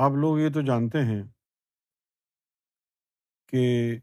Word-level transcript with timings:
آپ 0.00 0.10
لوگ 0.10 0.38
یہ 0.38 0.48
تو 0.54 0.60
جانتے 0.60 0.98
ہیں 0.98 1.22
کہ 3.46 3.94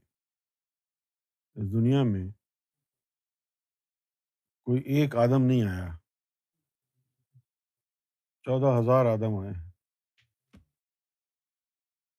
دنیا 1.55 2.03
میں 2.03 2.31
کوئی 4.63 4.81
ایک 4.81 5.15
آدم 5.15 5.43
نہیں 5.47 5.61
آیا۔ 5.61 5.97
چودہ 8.43 8.79
ہزار 8.79 9.05
آدم 9.05 9.39
آئے 9.39 9.51
ہیں۔ 9.51 9.71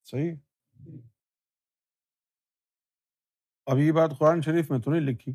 صحیح؟ 0.05 0.35
اب 3.67 3.77
یہ 3.79 3.93
بات 3.93 4.11
قرآن 4.19 4.41
شریف 4.41 4.71
میں 4.71 4.79
تو 4.79 4.91
نہیں 4.91 5.01
لکھی۔ 5.01 5.33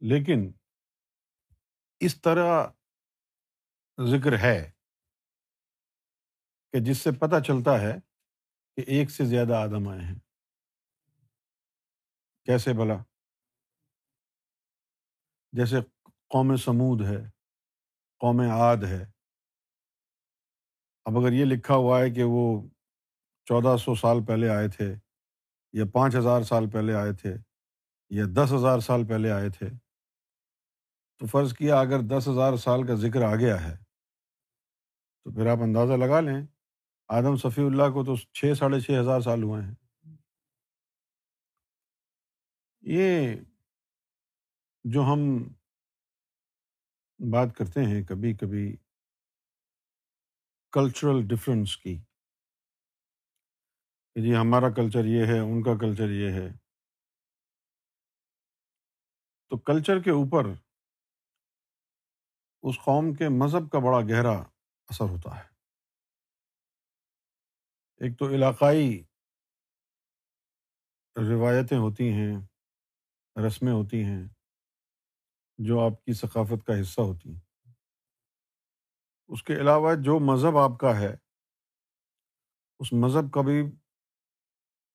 لیکن 0.00 0.52
اس 2.00 2.20
طرح 2.20 2.66
ذکر 4.06 4.38
ہے۔ 4.38 4.79
کہ 6.74 6.80
جس 6.80 6.98
سے 6.98 7.12
پتہ 7.12 7.40
چلتا 7.46 7.80
ہے 7.80 7.94
کہ 8.76 8.82
ایک 8.86 9.10
سے 9.10 9.24
زیادہ 9.24 9.54
آدم 9.54 9.88
آئے 9.88 10.00
ہیں۔ 10.00 10.18
کیسے 12.46 12.72
بلا 12.72 12.94
جیسے 15.52 15.76
قوم 16.30 16.56
سمود 16.56 17.00
ہے، 17.00 17.20
قوم 18.20 18.40
عاد 18.40 18.76
ہے۔ 18.76 19.04
اب 21.06 21.18
اگر 21.18 21.32
یہ 21.32 21.44
لکھا 21.44 21.74
ہوا 21.74 22.00
ہے 22.00 22.10
کہ 22.10 22.22
وہ 22.22 22.68
چودہ 23.44 23.76
سو 23.76 23.94
سال 23.94 24.24
پہلے 24.26 24.48
آئے 24.48 24.68
تھے، 24.68 24.94
یا 25.72 25.84
پانچ 25.92 26.16
ہزار 26.16 26.42
سال 26.42 26.70
پہلے 26.70 26.94
آئے 26.94 27.12
تھے، 27.12 27.34
یا 28.10 28.24
دس 28.36 28.52
ہزار 28.52 28.78
سال 28.78 29.06
پہلے 29.06 29.30
آئے 29.30 29.50
تھے، 29.50 29.68
تو 31.20 31.26
فرض 31.26 31.52
کیا 31.54 31.80
اگر 31.80 32.00
دس 32.00 32.28
ہزار 32.28 32.56
سال 32.56 32.86
کا 32.86 32.94
ذکر 32.94 33.22
آ 33.22 33.34
گیا 33.34 33.56
ہے، 33.64 33.76
تو 35.26 35.30
پھر 35.30 35.46
آپ 35.46 35.58
اندازہ 35.62 35.92
لگا 35.92 36.20
لیں 36.20 36.40
آدم 37.18 37.36
صفی 37.36 37.62
اللہ 37.62 37.82
کو 37.82 38.04
تو 38.04 38.16
چھ 38.16 38.52
ساڑھے 38.58 38.80
چھ 38.80 38.90
ہزار 39.00 39.20
سال 39.20 39.42
ہوئے 39.42 39.62
ہیں۔ 39.62 39.74
یہ 42.80 43.34
جو 44.84 45.00
ہم 45.00 45.42
بات 47.32 47.56
کرتے 47.56 47.80
ہیں 47.80 48.04
کبھی 48.04 48.34
کبھی 48.34 48.76
کلچرل 50.72 51.28
ڈفرینس 51.28 51.76
کی۔ 51.76 51.98
کہ 54.14 54.20
جی 54.22 54.36
ہمارا 54.36 54.70
کلچر 54.70 55.04
یہ 55.04 55.24
ہے، 55.26 55.38
ان 55.38 55.62
کا 55.62 55.78
کلچر 55.80 56.10
یہ 56.10 56.30
ہے۔ 56.30 56.48
تو 59.48 59.58
کلچر 59.58 60.00
کے 60.02 60.10
اوپر 60.10 60.44
اس 62.62 62.76
قوم 62.84 63.14
کے 63.14 63.28
مذہب 63.28 63.70
کا 63.70 63.78
بڑا 63.78 64.00
گہرا 64.00 64.38
اثر 64.88 65.04
ہوتا 65.04 65.38
ہے۔ 65.38 65.49
ایک 68.00 68.18
تو 68.18 68.28
علاقائی 68.28 69.04
روایتیں 71.16 71.78
ہوتی 71.78 72.12
ہیں، 72.12 72.36
رسمیں 73.46 73.72
ہوتی 73.72 74.04
ہیں 74.04 74.28
جو 75.58 75.80
آپ 75.80 76.04
کی 76.04 76.12
ثقافت 76.12 76.66
کا 76.66 76.80
حصہ 76.80 77.00
ہوتی 77.00 77.28
ہیں۔ 77.28 77.72
اس 79.28 79.42
کے 79.42 79.54
علاوہ 79.54 79.94
جو 79.94 80.18
مذہب 80.18 80.56
آپ 80.56 80.78
کا 80.80 81.00
ہے، 81.00 81.14
اس 82.78 82.92
مذہب 82.92 83.32
کا 83.32 83.40
بھی 83.40 83.62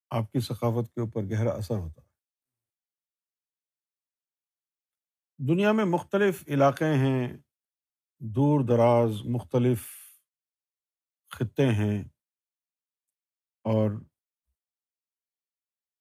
آپ 0.09 0.31
کی 0.31 0.39
ثقافت 0.39 0.95
کے 0.95 1.02
اوپر 1.02 1.22
گہرا 1.23 1.52
اثر 1.52 1.76
ہوتا 1.76 2.02
ہے۔ 2.02 2.06
دنیا 5.38 5.72
میں 5.72 5.86
مختلف 5.86 6.44
علاقے 6.48 6.86
ہیں، 6.86 7.38
دور 8.20 8.59
دراز 8.66 9.26
مختلف 9.26 9.88
خطے 11.30 11.66
ہیں۔ 11.66 12.14
اور 13.65 13.92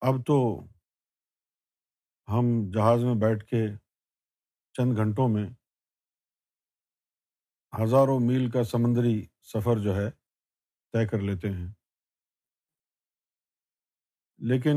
اب 0.00 0.14
تو 0.26 0.64
ہم 2.28 2.70
جہاز 2.70 3.04
میں 3.04 3.14
بیٹھ 3.14 3.44
کے 3.44 3.66
چند 4.72 4.97
گھنٹوں 4.97 5.28
میں 5.28 5.48
ہزاروں 7.72 8.20
میل 8.20 8.50
کا 8.50 8.64
سمندری 8.64 9.26
سفر 9.42 9.82
جو 9.84 9.94
ہے، 9.97 10.10
طے 10.92 11.06
کر 11.06 11.19
لیتے 11.19 11.48
ہیں۔ 11.48 11.72
لیکن 14.38 14.76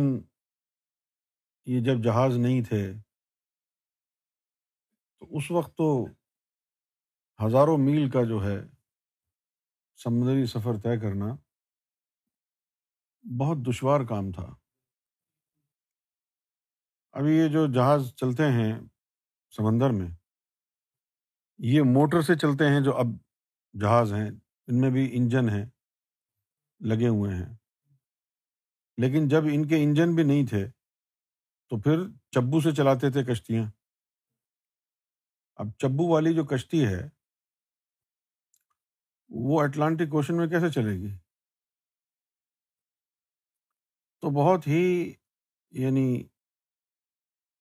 یہ 1.66 1.80
جب 1.80 2.04
جہاز 2.04 2.38
نہیں 2.38 2.64
تھے، 2.64 2.94
تو 5.20 5.38
اس 5.38 5.52
وقت 5.52 5.72
تو 5.72 6.06
ہزاروں 7.48 7.78
میل 7.78 8.10
کا 8.10 8.24
جو 8.24 8.44
ہے، 8.46 8.58
سمندری 9.96 10.46
سفر 10.46 10.74
طے 10.84 11.00
کرنا 11.00 11.47
بہت 13.40 13.58
دشوار 13.58 14.00
کام 14.00 14.32
تھا۔ 14.32 14.56
ابھی 17.12 17.38
یہ 17.38 17.48
جو 17.48 17.68
جہاز 17.74 18.14
چلتے 18.16 18.44
ہیں 18.44 18.80
سمندر 19.50 19.90
میں، 19.90 20.08
یہ 21.58 21.82
موٹر 21.82 22.22
سے 22.22 22.36
چلتے 22.36 22.64
ہیں 22.70 22.84
جو 22.84 22.98
اب 22.98 23.06
جہاز 23.82 24.14
ہیں، 24.14 24.30
ان 24.68 24.82
میں 24.82 24.90
بھی 24.90 25.10
انجن 25.14 25.50
ہیں، 25.50 25.66
لگے 26.80 27.08
ہوئے 27.08 27.36
ہیں۔ 27.36 27.56
لیکن 28.98 29.28
جب 29.28 29.42
ان 29.54 29.68
کے 29.68 29.76
انجن 29.84 30.16
بھی 30.16 30.24
نہیں 30.24 30.48
تھے، 30.48 30.68
تو 31.70 31.82
پھر 31.82 31.98
چبو 32.32 32.62
سے 32.62 32.72
چلاتے 32.72 33.12
تھے 33.12 33.24
کشتیاں۔ 33.24 33.64
اب 35.56 35.66
چبو 35.78 36.14
والی 36.14 36.36
جو 36.36 36.46
کشتی 36.46 36.86
ہے، 36.86 37.10
وہ 39.30 39.64
اٹلانٹک 39.64 40.14
اوشن 40.14 40.38
میں 40.38 40.48
کیسے 40.48 40.70
چلے 40.70 40.92
گی؟ 40.92 41.27
تو 44.22 44.30
بہت 44.30 44.68
ہی 44.68 45.14
یعنی 45.72 46.24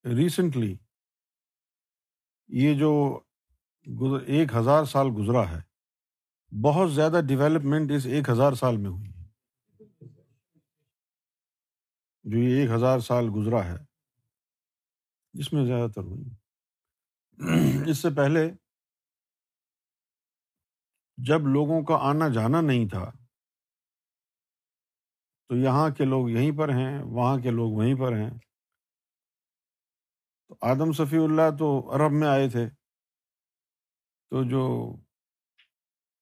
ریسنٹلی 0.04 0.76
یہ 2.48 2.74
جو 2.78 3.20
ایک 4.26 4.54
ہزار 4.54 4.84
سال 4.84 5.06
گزرا 5.18 5.50
ہے، 5.50 5.60
بہت 6.62 6.92
زیادہ 6.92 7.20
ڈیولپمنٹ 7.28 7.90
اس 7.90 8.06
ایک 8.06 8.28
ہزار 8.28 8.52
سال 8.52 8.76
میں 8.76 8.90
ہوئی 8.90 9.08
ہے۔ 9.08 9.24
جو 12.24 12.38
یہ 12.38 12.60
ایک 12.60 12.70
ہزار 12.70 12.98
سال 12.98 13.24
گزرا 13.36 13.64
ہے 13.64 13.76
جس 15.34 15.52
میں 15.52 15.64
زیادہ 15.66 15.90
تر 15.90 16.02
ہوئی 16.02 16.30
اس 17.90 17.98
سے 17.98 18.08
پہلے 18.16 18.50
جب 21.18 21.40
لوگوں 21.40 21.82
کا 21.82 21.96
آنا 22.00 22.28
جانا 22.28 22.60
نہیں 22.60 22.88
تھا 22.88 23.25
تو 25.48 25.56
یہاں 25.56 25.90
کے 25.90 26.04
لوگ 26.04 26.30
یہیں 26.30 26.58
پر 26.58 26.68
ہیں، 26.68 27.02
وہاں 27.02 27.38
کے 27.38 27.50
لوگ 27.50 27.72
وہیں 27.72 27.94
پر 27.94 28.12
ہیں۔ 28.12 28.30
تو 30.48 30.56
آدم 30.60 30.92
صفی 30.92 31.16
اللہ 31.16 31.56
تو 31.58 31.94
عرب 31.94 32.12
میں 32.12 32.28
آئے 32.28 32.48
تھے۔ 32.48 32.68
تو 34.30 34.44
جو 34.44 34.94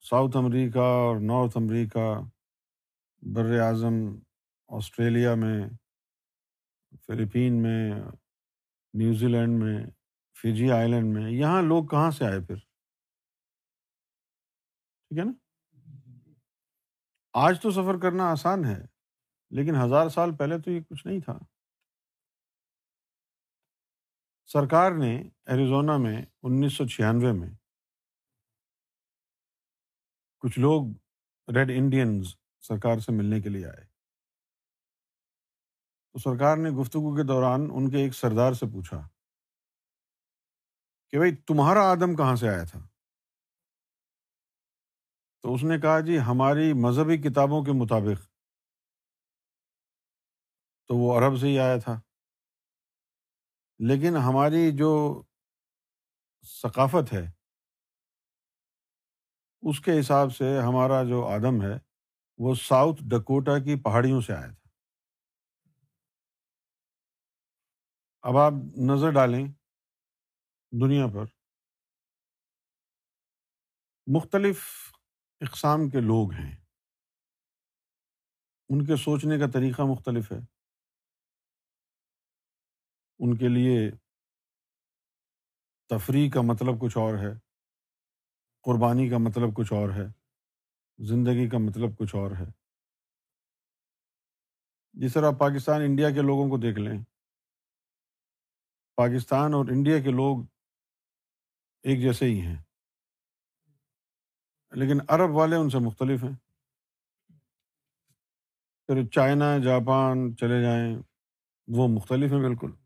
ساؤتھ 0.00 0.36
امریکہ 0.36 0.78
اور 0.78 1.16
نارتھ 1.16 1.56
امریکہ، 1.56 2.20
بر 3.22 3.58
اعظم 3.60 3.94
آسٹریلیا 4.68 5.34
میں، 5.34 5.68
فلپین 7.06 7.62
میں 7.62 7.92
نیوزی 8.94 9.26
لینڈ 9.26 9.62
میں، 9.62 9.86
فجی 10.42 10.70
آئی 10.70 10.90
لینڈ 10.90 11.14
میں، 11.14 11.30
یہاں 11.30 11.62
لوگ 11.62 11.84
کہاں 11.84 12.10
سے 12.10 12.24
آئے 12.24 12.40
پھر؟ 12.40 12.56
ٹھیک 15.08 15.18
ہے 15.18 15.24
نا؟ 15.24 15.32
آج 17.32 17.60
تو 17.60 17.70
سفر 17.70 17.98
کرنا 18.02 18.30
آسان 18.30 18.64
ہے۔ 18.64 18.93
لیکن 19.54 19.74
ہزار 19.84 20.08
سال 20.08 20.36
پہلے 20.36 20.58
تو 20.58 20.70
یہ 20.70 20.80
کچھ 20.80 21.06
نہیں 21.06 21.20
تھا۔ 21.20 21.38
سرکار 24.46 24.92
نے 24.92 25.28
ایریزونا 25.46 25.96
میں 25.96 26.22
انیس 26.42 26.72
سو 26.72 26.86
چھیانوے 26.86 27.32
میں 27.32 27.50
کچھ 30.38 30.58
لوگ 30.58 30.86
ریڈ 31.56 31.70
انڈینز 31.70 32.26
سرکار 32.60 32.98
سے 32.98 33.12
ملنے 33.12 33.40
کے 33.40 33.48
لیے 33.48 33.66
آئے۔ 33.66 33.86
تو 36.12 36.18
سرکار 36.18 36.56
نے 36.56 36.70
گفتگو 36.70 37.16
کے 37.16 37.22
دوران 37.22 37.60
ان 37.74 37.90
کے 37.90 37.96
ایک 37.96 38.14
سردار 38.14 38.52
سے 38.52 38.66
پوچھا 38.66 39.08
کہ 41.10 41.18
بھائی، 41.18 41.36
تمہارا 41.36 41.80
آدم 41.80 42.16
کہاں 42.16 42.36
سے 42.36 42.48
آیا 42.48 42.64
تھا؟ 42.64 42.86
تو 45.42 45.54
اس 45.54 45.64
نے 45.64 45.80
کہا 45.80 46.00
جی 46.00 46.18
ہماری 46.18 46.72
مذہبی 46.72 47.16
کتابوں 47.18 47.64
کے 47.64 47.72
مطابق 47.72 48.33
تو 50.88 50.96
وہ 50.96 51.18
عرب 51.18 51.38
سے 51.38 51.46
ہی 51.46 51.58
آیا 51.58 51.76
تھا۔ 51.78 52.00
لیکن 53.78 54.16
ہماری 54.16 54.76
جو 54.76 55.22
ثقافت 56.46 57.12
ہے، 57.12 57.30
اس 59.62 59.80
کے 59.80 60.00
حساب 60.00 60.36
سے 60.36 60.60
ہمارا 60.60 61.04
جو 61.04 61.26
آدم 61.26 61.62
ہے، 61.62 61.78
وہ 62.38 62.54
ساؤتھ 62.54 63.02
ڈکوٹا 63.02 63.58
کی 63.58 63.82
پہاڑیوں 63.82 64.20
سے 64.20 64.32
آیا 64.32 64.46
تھا۔ 64.46 64.68
اب 68.22 68.36
آپ 68.36 68.52
نظر 68.76 69.10
ڈالیں 69.10 69.46
دنیا 70.72 71.06
پر، 71.14 71.24
مختلف 74.06 74.64
اقسام 75.40 75.90
کے 75.90 76.00
لوگ 76.00 76.32
ہیں۔ 76.32 76.56
ان 78.68 78.84
کے 78.84 78.96
سوچنے 78.96 79.38
کا 79.38 79.46
طریقہ 79.54 79.82
مختلف 79.82 80.32
ہے۔ 80.32 80.53
ان 83.18 83.36
کے 83.36 83.48
لیے 83.48 83.90
تفریح 85.88 86.30
کا 86.30 86.40
مطلب 86.40 86.80
کچھ 86.80 86.98
اور 86.98 87.14
ہے، 87.14 87.38
قربانی 88.62 89.08
کا 89.08 89.18
مطلب 89.18 89.56
کچھ 89.56 89.72
اور 89.72 89.88
ہے، 89.88 90.06
زندگی 90.98 91.48
کا 91.48 91.58
مطلب 91.58 91.98
کچھ 91.98 92.14
اور 92.14 92.30
ہے۔ 92.30 92.64
جس 94.92 95.14
طرح 95.14 95.30
پاکستان، 95.30 95.80
انڈیا 95.80 96.10
کے 96.10 96.22
لوگوں 96.22 96.50
کو 96.50 96.56
دیکھ 96.56 96.78
لیں۔ 96.78 97.04
پاکستان 98.96 99.54
اور 99.54 99.64
انڈیا 99.64 99.98
کے 99.98 100.10
لوگ 100.10 100.44
ایک 101.82 102.00
جیسے 102.00 102.24
ہی 102.24 102.40
ہیں۔ 102.40 102.62
لیکن 104.70 104.98
عرب 105.08 105.30
والے 105.30 105.56
ان 105.56 105.70
سے 105.70 105.78
مختلف 105.78 106.24
ہیں۔ 106.24 106.36
پھر 108.86 109.06
چائنا، 109.08 109.58
جاپان 109.58 110.36
چلے 110.36 110.62
جائیں، 110.62 110.96
وہ 111.68 111.88
مختلف 111.88 112.32
ہیں 112.32 112.42
بالکل۔ 112.42 112.83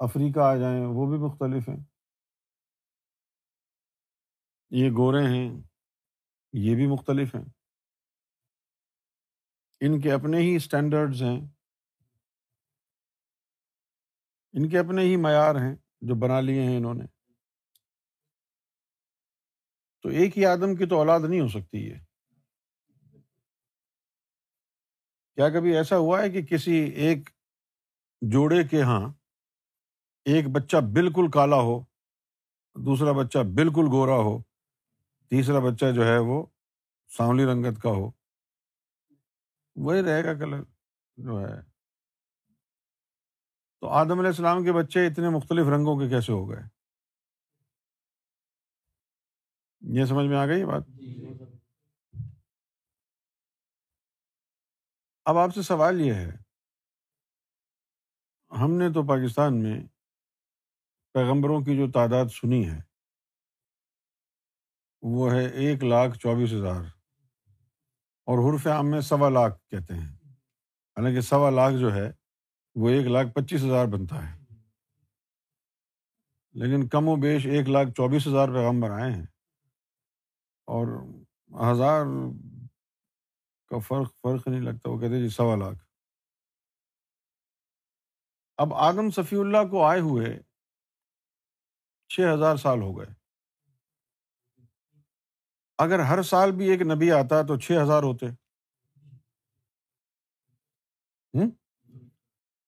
افریقہ 0.00 0.40
آ 0.40 0.56
جائیں، 0.56 0.86
وہ 0.86 1.06
بھی 1.10 1.18
مختلف 1.18 1.68
ہیں۔ 1.68 1.84
یہ 4.70 4.90
گورے 4.90 5.22
ہیں، 5.22 5.62
یہ 6.52 6.74
بھی 6.74 6.86
مختلف 6.86 7.34
ہیں۔ 7.34 7.44
ان 9.80 10.00
کے 10.00 10.12
اپنے 10.12 10.38
ہی 10.38 10.56
اسٹینڈرڈز 10.56 11.22
ہیں۔ 11.22 11.40
ان 14.52 14.68
کے 14.68 14.78
اپنے 14.78 15.02
ہی 15.02 15.16
معیار 15.16 15.54
ہیں 15.54 15.76
جو 16.00 16.14
بنا 16.14 16.40
لیے 16.40 16.62
ہیں 16.62 16.76
انہوں 16.76 16.94
نے۔ 16.94 17.04
تو 20.02 20.08
ایک 20.08 20.38
ہی 20.38 20.44
آدم 20.44 20.76
کی 20.76 20.86
تو 20.86 20.98
اولاد 20.98 21.20
نہیں 21.28 21.40
ہو 21.40 21.48
سکتی 21.48 21.92
ہے 21.92 21.98
کیا 25.34 25.48
کبھی 25.48 25.76
ایسا 25.76 25.96
ہوا 25.96 26.22
ہے 26.22 26.30
کہ 26.30 26.42
کسی 26.42 26.72
ایک 26.72 27.30
جوڑے 28.20 28.68
کے 28.68 28.82
ہاں 28.82 29.19
ایک 30.24 30.44
بچہ 30.48 30.76
بالکل 30.94 31.30
کالا 31.30 31.56
ہو 31.56 31.80
دوسرا 32.74 33.12
بچہ 33.12 33.38
بالکل 33.38 33.86
گورا 33.92 34.14
ہو 34.14 34.42
تیسرا 35.28 35.58
بچہ 35.58 35.84
جو 35.94 36.04
ہے 36.04 36.18
وہ 36.18 36.46
سانولی 37.08 37.44
رنگت 37.44 37.82
کا 37.82 37.88
ہو۔ 37.88 38.10
وہی 39.76 40.02
رہے 40.02 40.24
گا 40.24 40.34
کلر 40.34 40.62
جو 41.16 41.40
ہے۔ 41.40 41.70
تو 43.80 43.88
آدم 43.88 44.18
علیہ 44.18 44.26
السلام 44.26 44.64
کے 44.64 44.72
بچے 44.72 45.06
اتنے 45.06 45.28
مختلف 45.28 45.66
رنگوں 45.66 45.98
کے 45.98 46.08
کیسے 46.08 46.32
ہو 46.32 46.50
گئے؟ 46.50 46.62
یہ 49.80 50.04
سمجھ 50.04 50.26
میں 50.26 50.36
آ 50.36 50.46
گئی 50.46 50.64
بات؟ 50.64 50.82
اب 55.24 55.36
آپ 55.36 55.54
سے 55.54 55.62
سوال 55.62 56.00
یہ 56.00 56.14
ہے 56.14 56.30
ہم 58.60 58.70
نے 58.72 58.88
تو 58.88 59.02
پاکستان 59.02 59.62
میں 59.62 59.80
پیغمبروں 61.12 61.60
کی 61.60 61.76
جو 61.76 61.90
تعداد 61.90 62.24
سنی 62.26 62.68
ہے، 62.68 62.78
وہ 65.02 65.32
ہے 65.32 65.46
ایک 65.46 65.84
لاکھ 65.84 66.18
چوبیس 66.18 66.52
ہزار۔ 66.52 66.82
اور 68.26 68.54
حرف 68.54 68.66
عام 68.66 68.90
میں 68.90 69.00
سوا 69.00 69.28
لاکھ 69.28 69.68
کہتے 69.68 69.94
ہیں۔ 69.94 70.16
حالانکہ 70.96 71.20
سوا 71.20 71.50
لاکھ 71.50 71.74
جو 71.80 71.94
ہے، 71.94 72.12
وہ 72.74 72.88
ایک 72.88 73.06
لاکھ 73.06 73.28
پچیس 73.28 73.64
ہزار 73.64 73.86
بنتا 73.86 74.30
ہے۔ 74.30 74.40
لیکن 76.52 76.88
کم 76.88 77.08
و 77.08 77.16
بیش 77.16 77.46
ایک 77.46 77.68
لاکھ 77.68 77.88
چوبیس 77.88 78.26
ہزار 78.26 78.48
پیغمبر 78.48 78.90
آئے 78.90 79.12
ہیں۔ 79.12 79.26
اور 80.66 80.86
ہزار 81.72 82.02
کا 83.68 83.78
فرق 83.78 84.12
فرق 84.22 84.48
نہیں 84.48 84.60
لگتا، 84.60 84.90
وہ 84.90 84.98
کہتے 84.98 85.22
جی 85.22 85.28
سوا 85.28 85.56
لاکھ۔ 85.56 85.78
اب 88.56 88.74
آدم 88.74 89.10
صفی 89.10 89.36
اللہ 89.36 89.70
کو 89.70 89.84
آئے 89.84 90.00
ہوئے 90.00 90.49
چھ 92.10 92.20
ہزار 92.34 92.56
سال 92.56 92.82
ہو 92.82 92.98
گئے۔ 92.98 93.06
اگر 95.78 95.98
ہر 95.98 96.22
سال 96.22 96.52
بھی 96.52 96.70
ایک 96.70 96.82
نبی 96.82 97.12
آتا 97.12 97.42
تو 97.42 97.58
چھ 97.58 97.72
ہزار 97.82 98.02
ہوتے۔ 98.02 98.26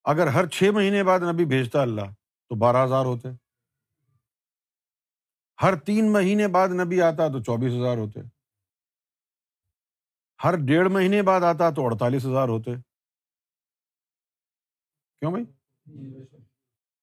اگر 0.05 0.27
ہر 0.27 0.47
چھ 0.47 0.71
مہینے 0.75 1.05
بعد 1.05 1.21
نبی 1.21 1.44
بھیجتا 1.44 1.83
اللہ 1.83 2.11
تو 2.49 2.55
بارہ 2.55 2.85
ہزار 2.85 3.05
ہوتے۔ 3.05 3.29
ہر 5.62 5.77
تین 5.81 6.12
مہینے 6.12 6.49
بعد 6.49 6.69
نبی 6.69 7.03
آتا 7.03 7.29
تو 7.29 7.43
چوبیس 7.43 7.73
ہزار 7.73 7.97
ہوتے۔ 7.99 8.21
ہر 10.44 10.55
ڈیڑھ 10.56 10.89
مہینے 10.89 11.23
بعد 11.23 11.41
آتا 11.41 11.71
تو 11.71 11.87
اڑتالیس 11.87 12.27
ہزار 12.27 12.49
ہوتے۔ 12.49 12.71
کیوں 15.21 15.31
بھائی؟ 15.33 15.44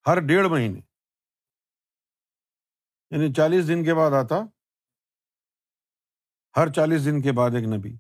ہر 0.08 0.20
ڈیڑھ 0.20 0.48
مہینے۔ 0.48 0.89
یعنی 3.12 3.32
چالیس 3.34 3.68
دن 3.68 3.84
کے 3.86 3.94
بعد 3.94 4.12
آتا، 4.20 4.36
ہر 6.56 6.72
چالیس 6.76 7.06
دن 7.06 7.22
کے 7.22 7.32
بعد 7.38 7.52
ایک 7.56 7.66
نبی۔ 7.70 7.92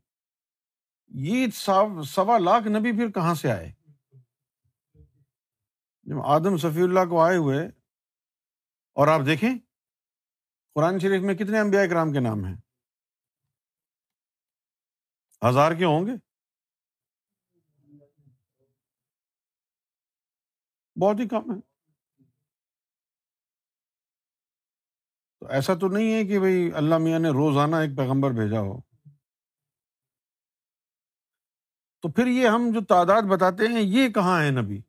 یہ 1.12 1.48
سوا 2.08 2.38
لاکھ 2.38 2.68
نبی 2.68 2.92
پھر 2.98 3.12
کہاں 3.12 3.34
سے 3.36 3.52
آئے؟ 3.52 3.72
جب 6.08 6.22
آدم 6.36 6.58
صفی 6.58 6.82
اللہ 6.84 7.06
کو 7.10 7.22
آئے 7.22 7.38
ہوئے، 7.38 7.60
اور 8.98 9.08
آپ 9.08 9.22
دیکھیں، 9.26 9.54
قرآن 10.76 11.00
شریف 11.00 11.22
میں 11.26 11.36
کتنے 11.36 11.60
انبیاء 11.60 11.86
کرام 11.90 12.14
کے 12.14 12.20
نام 12.20 12.46
ہیں؟ 12.46 12.56
ہزار 15.42 15.72
کے 15.80 15.86
ہوں 15.86 16.06
گے؟ 16.08 16.16
بہت 20.96 21.20
ہی 21.20 21.28
کم 21.30 21.52
ہے 21.52 21.60
تو 25.40 25.48
ایسا 25.48 25.74
تو 25.76 25.88
نہیں 25.88 26.14
ہے 26.14 26.26
کہ 26.26 26.40
بھائی 26.40 26.72
اللہ 26.74 26.98
میاں 26.98 27.20
نے 27.20 27.30
روزانہ 27.30 27.76
ایک 27.76 27.98
پیغمبر 27.98 28.32
بھیجا 28.32 28.60
ہو۔ 28.60 28.82
تو 32.02 32.12
پھر 32.12 32.28
یہ 32.28 32.48
ہم 32.48 32.72
جو 32.74 32.82
تعداد 32.86 33.22
بتاتے 33.22 33.68
ہیں، 33.68 33.82
یہ 33.82 34.10
کہاں 34.10 34.44
ہے 34.44 34.52
نبی؟ 34.52 34.82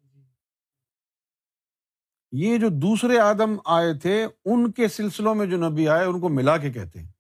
یہ 2.33 2.59
جو 2.59 2.69
دوسرے 2.69 3.19
آدم 3.19 3.57
آئے 3.65 3.99
تھے، 3.99 4.25
ان 4.25 4.73
کے 4.73 4.89
سلسلوں 4.89 5.35
میں 5.35 5.47
جو 5.47 5.71
نبی 5.71 5.89
آئے، 5.89 6.05
ان 6.05 6.21
کو 6.21 6.29
ملا 6.29 6.57
کے 6.57 6.73
کہتے 6.73 7.01
ہیں۔ 7.01 7.13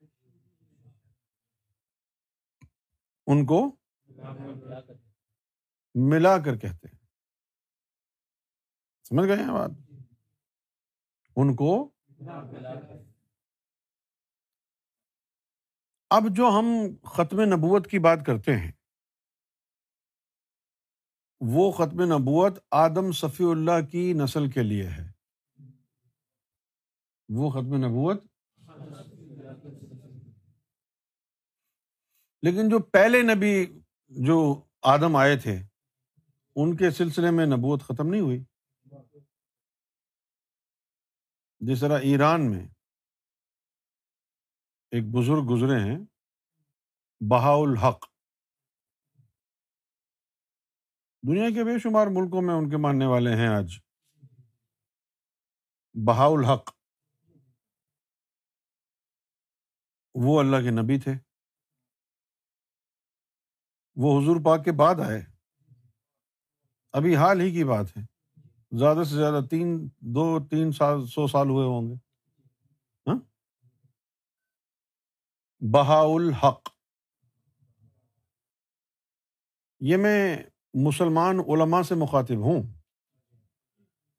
ان 3.26 3.46
کو 3.46 3.76
ملا 5.94 6.38
کر 6.38 6.56
کہتے 6.56 6.88
ہیں۔ 6.88 6.98
سمجھ 9.08 9.28
گئے 9.28 9.36
ہیں 9.36 9.52
بات؟ 9.52 9.70
ان 11.36 11.56
کو 11.56 11.90
اب 16.10 16.22
جو 16.36 16.48
ہم 16.48 16.64
ختم 17.04 17.40
نبوت 17.40 17.90
کی 17.90 17.98
بات 17.98 18.18
کرتے 18.26 18.56
ہیں، 18.56 18.72
وہ 21.40 21.72
ختم 21.72 22.00
نبوت 22.02 22.58
آدم 22.70 23.12
صفی 23.12 23.44
اللہ 23.44 23.86
کی 23.90 24.12
نسل 24.12 24.50
کے 24.50 24.62
لیے 24.62 24.88
ہے۔ 24.88 25.10
وہ 27.28 27.50
ختم 27.50 27.74
نبوت 27.74 28.24
لیکن 32.42 32.68
جو 32.68 32.78
پہلے 32.78 33.22
نبی 33.22 33.80
جو 34.08 34.62
آدم 34.82 35.16
آئے 35.16 35.36
تھے، 35.36 35.62
ان 36.56 36.76
کے 36.76 36.90
سلسلے 36.90 37.30
میں 37.30 37.46
نبوت 37.46 37.82
ختم 37.82 38.08
نہیں 38.08 38.20
ہوئی۔ 38.20 38.44
جس 41.60 41.80
طرح 41.80 41.98
ایران 41.98 42.50
میں 42.50 42.66
ایک 44.90 45.04
بزرگ 45.04 45.46
گزرے 45.50 45.80
ہیں۔ 45.80 45.98
بہا 47.30 47.52
الحق۔ 47.52 48.04
دنیا 51.28 51.50
کے 51.54 51.64
بے 51.64 51.78
شمار 51.78 52.06
ملکوں 52.06 52.42
میں 52.42 52.54
ان 52.54 52.70
کے 52.70 52.76
ماننے 52.76 53.06
والے 53.06 53.36
ہیں 53.36 53.48
آج۔ 53.48 53.78
بہا 56.06 56.24
الحق۔ 56.24 56.70
وہ 60.14 60.40
اللہ 60.40 60.56
کے 60.56 60.70
نبی 60.70 61.00
تھے۔ 61.00 61.12
وہ 63.96 64.20
حضور 64.20 64.36
پاک 64.44 64.64
کے 64.64 64.72
بعد 64.72 64.94
آئے۔ 65.06 65.22
ابھی 66.92 67.16
حال 67.16 67.40
ہی 67.40 67.52
کی 67.52 67.64
بات 67.64 67.96
ہے۔ 67.96 68.02
زیادہ 68.78 69.04
سے 69.04 69.14
زیادہ 69.14 69.44
تین، 69.50 69.88
دو، 70.00 70.48
تین 70.50 70.72
سال، 70.72 71.06
سو 71.06 71.26
سال 71.26 71.48
ہوئے 71.48 71.66
ہوں 71.66 71.90
گے۔ 71.90 72.09
بہا 75.60 76.00
الحق 76.00 76.68
یہ 79.80 79.96
میں 79.96 80.36
مسلمان 80.74 81.38
علماء 81.38 81.82
سے 81.82 81.94
مخاطب 81.94 82.36
ہوں 82.36 82.62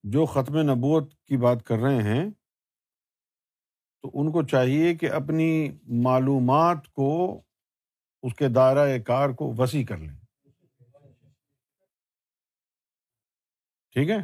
جو 0.04 0.26
ختم 0.26 0.58
نبوت 0.58 1.14
کی 1.26 1.38
بات 1.38 1.64
کر 1.64 1.78
رہے 1.78 2.04
ہیں، 2.04 2.30
تو 4.02 4.12
ان 4.14 4.32
کو 4.32 4.44
چاہیے 4.44 4.96
کہ 4.96 5.12
اپنی 5.12 5.78
معلومات 6.04 6.88
کو، 6.88 7.42
اس 8.24 8.36
کے 8.36 8.48
دائرۂ 8.48 9.04
کار 9.04 9.30
کو 9.30 9.54
وسیع 9.58 9.86
کر 9.86 9.98
لیں۔ 9.98 10.18
ٹھیک 13.92 14.10
ہے؟ 14.10 14.20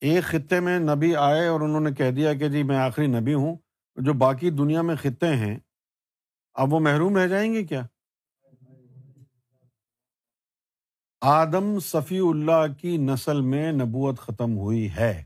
ایک 0.00 0.24
خطے 0.24 0.60
میں 0.60 0.78
نبی 0.78 1.16
آئے 1.16 1.46
اور 1.46 1.60
انہوں 1.60 1.80
نے 1.80 1.90
کہہ 1.92 2.10
دیا 2.10 2.34
کہ 2.34 2.48
جی 2.48 2.62
میں 2.62 2.76
آخری 2.76 3.06
نبی 3.06 3.34
ہوں 3.34 3.56
جو 3.98 4.12
باقی 4.12 4.50
دنیا 4.50 4.82
میں 4.82 4.96
خطے 4.96 5.36
ہیں، 5.36 5.58
اب 6.54 6.72
وہ 6.72 6.80
محروم 6.80 7.16
رہ 7.16 7.26
جائیں 7.26 7.54
گے 7.54 7.64
کیا؟ 7.64 7.86
آدم 11.20 11.78
صفی 11.78 12.18
اللہ 12.18 12.72
کی 12.80 12.96
نسل 12.96 13.40
میں 13.40 13.72
نبوت 13.72 14.18
ختم 14.18 14.56
ہوئی 14.56 14.90
ہے۔ 14.90 15.24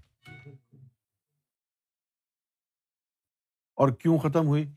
اور 3.74 3.88
کیوں 3.88 4.18
ختم 4.18 4.46
ہوئی؟ 4.46 4.72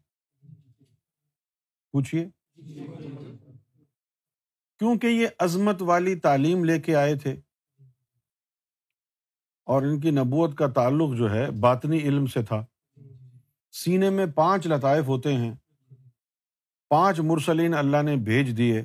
پوچھیے 1.91 2.29
کیونکہ 4.79 5.07
یہ 5.07 5.27
عظمت 5.39 5.81
والی 5.81 6.15
تعلیم 6.15 6.65
لے 6.65 6.79
کے 6.79 6.95
آئے 6.95 7.15
تھے۔ 7.15 7.35
اور 9.65 9.81
ان 9.81 9.99
کی 9.99 10.11
نبوت 10.11 10.57
کا 10.57 10.67
تعلق 10.67 11.17
جو 11.17 11.31
ہے 11.31 11.51
باطنی 11.51 11.97
علم 11.97 12.25
سے 12.25 12.43
تھا۔ 12.43 12.65
سینے 13.84 14.10
میں 14.10 14.25
پانچ 14.25 14.67
لطائف 14.67 15.08
ہوتے 15.08 15.34
ہیں۔ 15.34 15.53
پانچ 16.89 17.20
مرسلین 17.20 17.74
اللہ 17.74 18.01
نے 18.01 18.15
بھیج 18.15 18.58
دیے۔ 18.58 18.84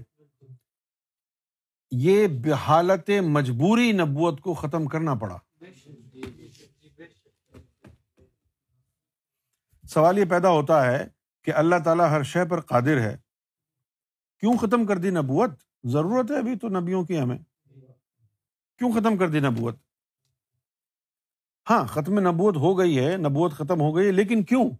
یہ 1.90 2.28
بحالت 2.44 3.10
مجبوری 3.22 3.92
نبوت 3.92 4.40
کو 4.40 4.54
ختم 4.54 4.86
کرنا 4.86 5.14
پڑا۔ 5.14 5.38
سوال 9.88 10.18
یہ 10.18 10.24
پیدا 10.24 10.48
ہوتا 10.48 10.86
ہے 10.86 11.08
کہ 11.44 11.52
اللہ 11.54 11.76
تعالیٰ 11.84 12.10
ہر 12.10 12.22
شے 12.22 12.44
پر 12.44 12.60
قادر 12.60 13.00
ہے۔ 13.00 13.16
کیوں 14.38 14.56
ختم 14.56 14.86
کر 14.86 14.96
دی 14.96 15.10
نبوت؟ 15.10 15.50
ضرورت 15.84 16.30
ہے 16.30 16.38
ابھی 16.38 16.58
تو 16.58 16.68
نبیوں 16.68 17.04
کی 17.04 17.20
ہمیں۔ 17.20 17.38
کیوں 18.78 18.92
ختم 18.92 19.16
کر 19.16 19.28
دی 19.28 19.40
نبوت؟ 19.40 19.76
ہاں 21.70 21.86
ختم 21.86 22.28
نبوت 22.28 22.56
ہو 22.56 22.78
گئی 22.78 22.98
ہے، 22.98 23.16
نبوت 23.16 23.52
ختم 23.52 23.80
ہو 23.80 23.96
گئی 23.96 24.06
ہے، 24.06 24.12
لیکن 24.12 24.42
کیوں؟ 24.42 24.70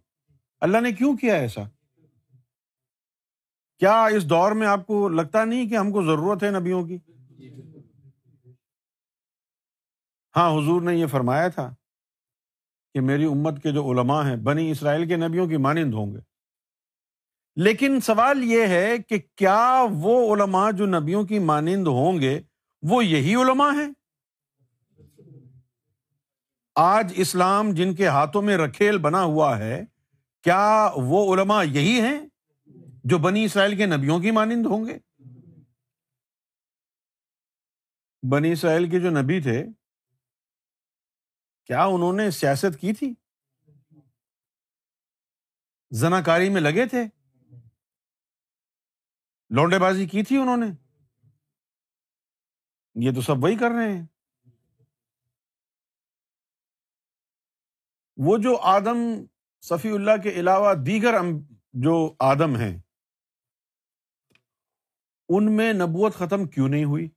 اللہ 0.61 0.77
نے 0.77 0.91
کیوں 0.91 1.17
کیا 1.17 1.35
ایسا؟ 1.35 1.61
کیا 3.79 4.05
اس 4.05 4.29
دور 4.29 4.51
میں 4.51 4.67
آپ 4.67 4.87
کو 4.87 5.09
لگتا 5.09 5.45
نہیں 5.45 5.69
کہ 5.69 5.75
ہم 5.75 5.91
کو 5.91 6.03
ضرورت 6.03 6.43
ہے 6.43 6.51
نبیوں 6.51 6.87
کی؟ 6.87 6.97
ہاں 10.35 10.51
حضور 10.51 10.81
نے 10.81 10.95
یہ 10.95 11.05
فرمایا 11.05 11.47
تھا 11.47 11.75
کہ 12.93 13.01
میری 13.01 13.25
امت 13.25 13.63
کے 13.63 13.71
جو 13.71 13.91
علماء 13.91 14.23
ہیں، 14.23 14.35
بنی 14.35 14.71
اسرائیل 14.71 15.07
کے 15.07 15.15
نبیوں 15.15 15.47
کی 15.47 15.57
مانند 15.57 15.93
ہوں 15.93 16.13
گے۔ 16.13 16.19
لیکن 17.55 17.99
سوال 17.99 18.43
یہ 18.43 18.67
ہے 18.67 18.97
کہ 18.97 19.19
کیا 19.35 19.85
وہ 19.91 20.35
علماء 20.35 20.71
جو 20.71 20.85
نبیوں 20.85 21.23
کی 21.23 21.39
مانند 21.39 21.87
ہوں 21.87 22.21
گے، 22.21 22.41
وہ 22.81 23.05
یہی 23.05 23.35
علماء 23.35 23.71
ہیں؟ 23.71 24.00
آج 26.75 27.13
اسلام 27.15 27.71
جن 27.71 27.95
کے 27.95 28.07
ہاتھوں 28.07 28.41
میں 28.41 28.57
رکھیل 28.57 28.97
بنا 28.97 29.23
ہوا 29.23 29.57
ہے، 29.57 29.85
کیا 30.41 30.91
وہ 30.95 31.35
علماء 31.35 31.63
یہی 31.63 32.01
ہیں 32.01 32.21
جو 33.03 33.17
بنی 33.17 33.45
اسرائیل 33.45 33.77
کے 33.77 33.85
نبیوں 33.85 34.19
کی 34.19 34.31
مانند 34.31 34.65
ہوں 34.65 34.85
گے؟ 34.85 34.99
بنی 38.31 38.51
اسرائیل 38.51 38.89
کے 38.89 38.99
جو 38.99 39.09
نبی 39.09 39.41
تھے، 39.41 39.65
کیا 41.65 41.85
انہوں 41.85 42.13
نے 42.13 42.31
سیاست 42.31 42.81
کی 42.81 42.93
تھی؟ 42.93 43.13
زنا 45.91 46.21
کاری 46.21 46.49
میں 46.49 46.61
لگے 46.61 46.85
تھے؟ 46.85 47.03
لونڈے 49.49 49.79
بازی 49.79 50.07
کی 50.07 50.23
تھی 50.23 50.37
انہوں 50.37 50.57
نے؟ 50.57 50.65
یہ 52.95 53.11
تو 53.15 53.21
سب 53.21 53.43
وہی 53.43 53.57
کر 53.57 53.69
رہے 53.69 53.97
ہیں۔ 53.97 54.05
وہ 58.17 58.37
جو 58.37 58.57
آدم 58.57 58.97
صفی 59.61 59.89
اللہ 59.89 60.11
کے 60.23 60.29
علاوہ 60.29 60.73
دیگر 60.73 61.15
جو 61.73 62.13
آدم 62.19 62.55
ہیں، 62.55 62.81
ان 65.29 65.55
میں 65.57 65.73
نبوت 65.73 66.15
ختم 66.15 66.47
کیوں 66.47 66.69
نہیں 66.69 66.83
ہوئی؟ 66.83 67.09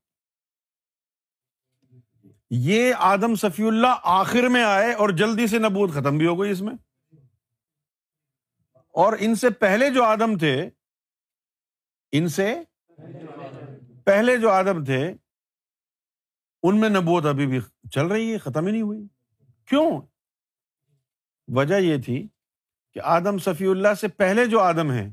یہ 2.51 2.95
آدم 2.99 3.35
صفی 3.35 3.67
اللہ 3.67 4.01
آخر 4.03 4.49
میں 4.49 4.65
آئے 4.65 4.93
اور 4.93 5.09
جلدی 5.09 5.47
سے 5.47 5.59
نبوت 5.59 5.91
ختم 5.91 6.19
بھی 6.19 6.27
ہو 6.27 6.41
گئی 6.41 6.51
اس 6.51 6.63
میں۔ 6.63 6.75
اور 8.75 9.13
ان 9.21 9.35
سے 9.35 9.51
پہلے 9.51 9.91
جو 9.91 10.05
آدم 10.05 10.39
تھے، 10.39 10.71
ان 12.13 12.29
سے 12.29 12.61
پہلے 14.05 14.37
جو 14.37 14.51
آدم 14.51 14.85
تھے، 14.85 15.15
ان 16.63 16.81
میں 16.81 16.89
نبوت 16.89 17.25
ابھی 17.25 17.47
بھی 17.47 17.61
چل 17.91 18.07
رہی 18.07 18.33
ہے، 18.33 18.39
ختم 18.39 18.67
ہی 18.67 18.73
نہیں 18.73 18.83
ہوئی۔ 18.83 19.07
کیوں؟ 19.65 20.01
وجہ 21.49 21.75
یہ 21.75 22.03
تھی 22.03 22.29
کہ 22.93 23.01
آدم 23.05 23.39
صفی 23.39 23.67
اللہ 23.67 23.95
سے 23.95 24.09
پہلے 24.09 24.47
جو 24.47 24.61
آدم 24.61 24.91
ہیں، 24.91 25.11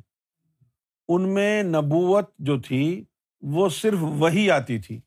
ان 1.08 1.34
میں 1.34 1.64
نبوت 1.64 2.30
جو 2.38 2.62
تھی 2.62 3.06
وہ 3.42 3.70
صرف 3.70 3.98
وہی 4.02 4.52
آتی 4.52 4.80
تھی۔ 4.80 5.02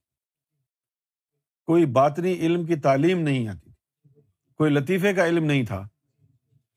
کوئی 1.67 1.87
باطنی 1.87 2.33
علم 2.33 2.67
کی 2.67 2.77
تعلیم 2.77 3.21
نہیں 3.21 3.49
آتی 3.49 3.71
تھی، 3.71 4.21
کوئی 4.55 4.71
لطیفے 4.71 5.15
کا 5.15 5.27
علم 5.27 5.45
نہیں 5.45 5.67
تھا۔ 5.67 5.89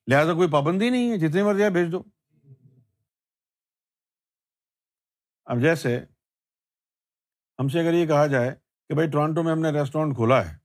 لہذا 0.08 0.34
کوئی 0.34 0.52
پابندی 0.52 0.90
نہیں 0.90 1.12
ہے 1.12 1.18
جتنے 1.18 1.44
مرضی 1.44 1.70
بھیج 1.70 1.92
دو۔ 1.92 2.04
اب 5.46 5.62
جیسے 5.62 6.06
ہم 7.60 7.68
سے 7.68 7.80
اگر 7.80 7.94
یہ 7.94 8.08
کہا 8.08 8.28
جائے 8.28 8.56
کہ 8.88 8.94
بھائی 8.94 9.10
ٹورانٹو 9.10 9.44
میں 9.44 9.52
ہم 9.52 9.62
نے 9.62 9.70
ریسٹورینٹ 9.70 10.16
کھولا 10.16 10.52
ہے، 10.52 10.58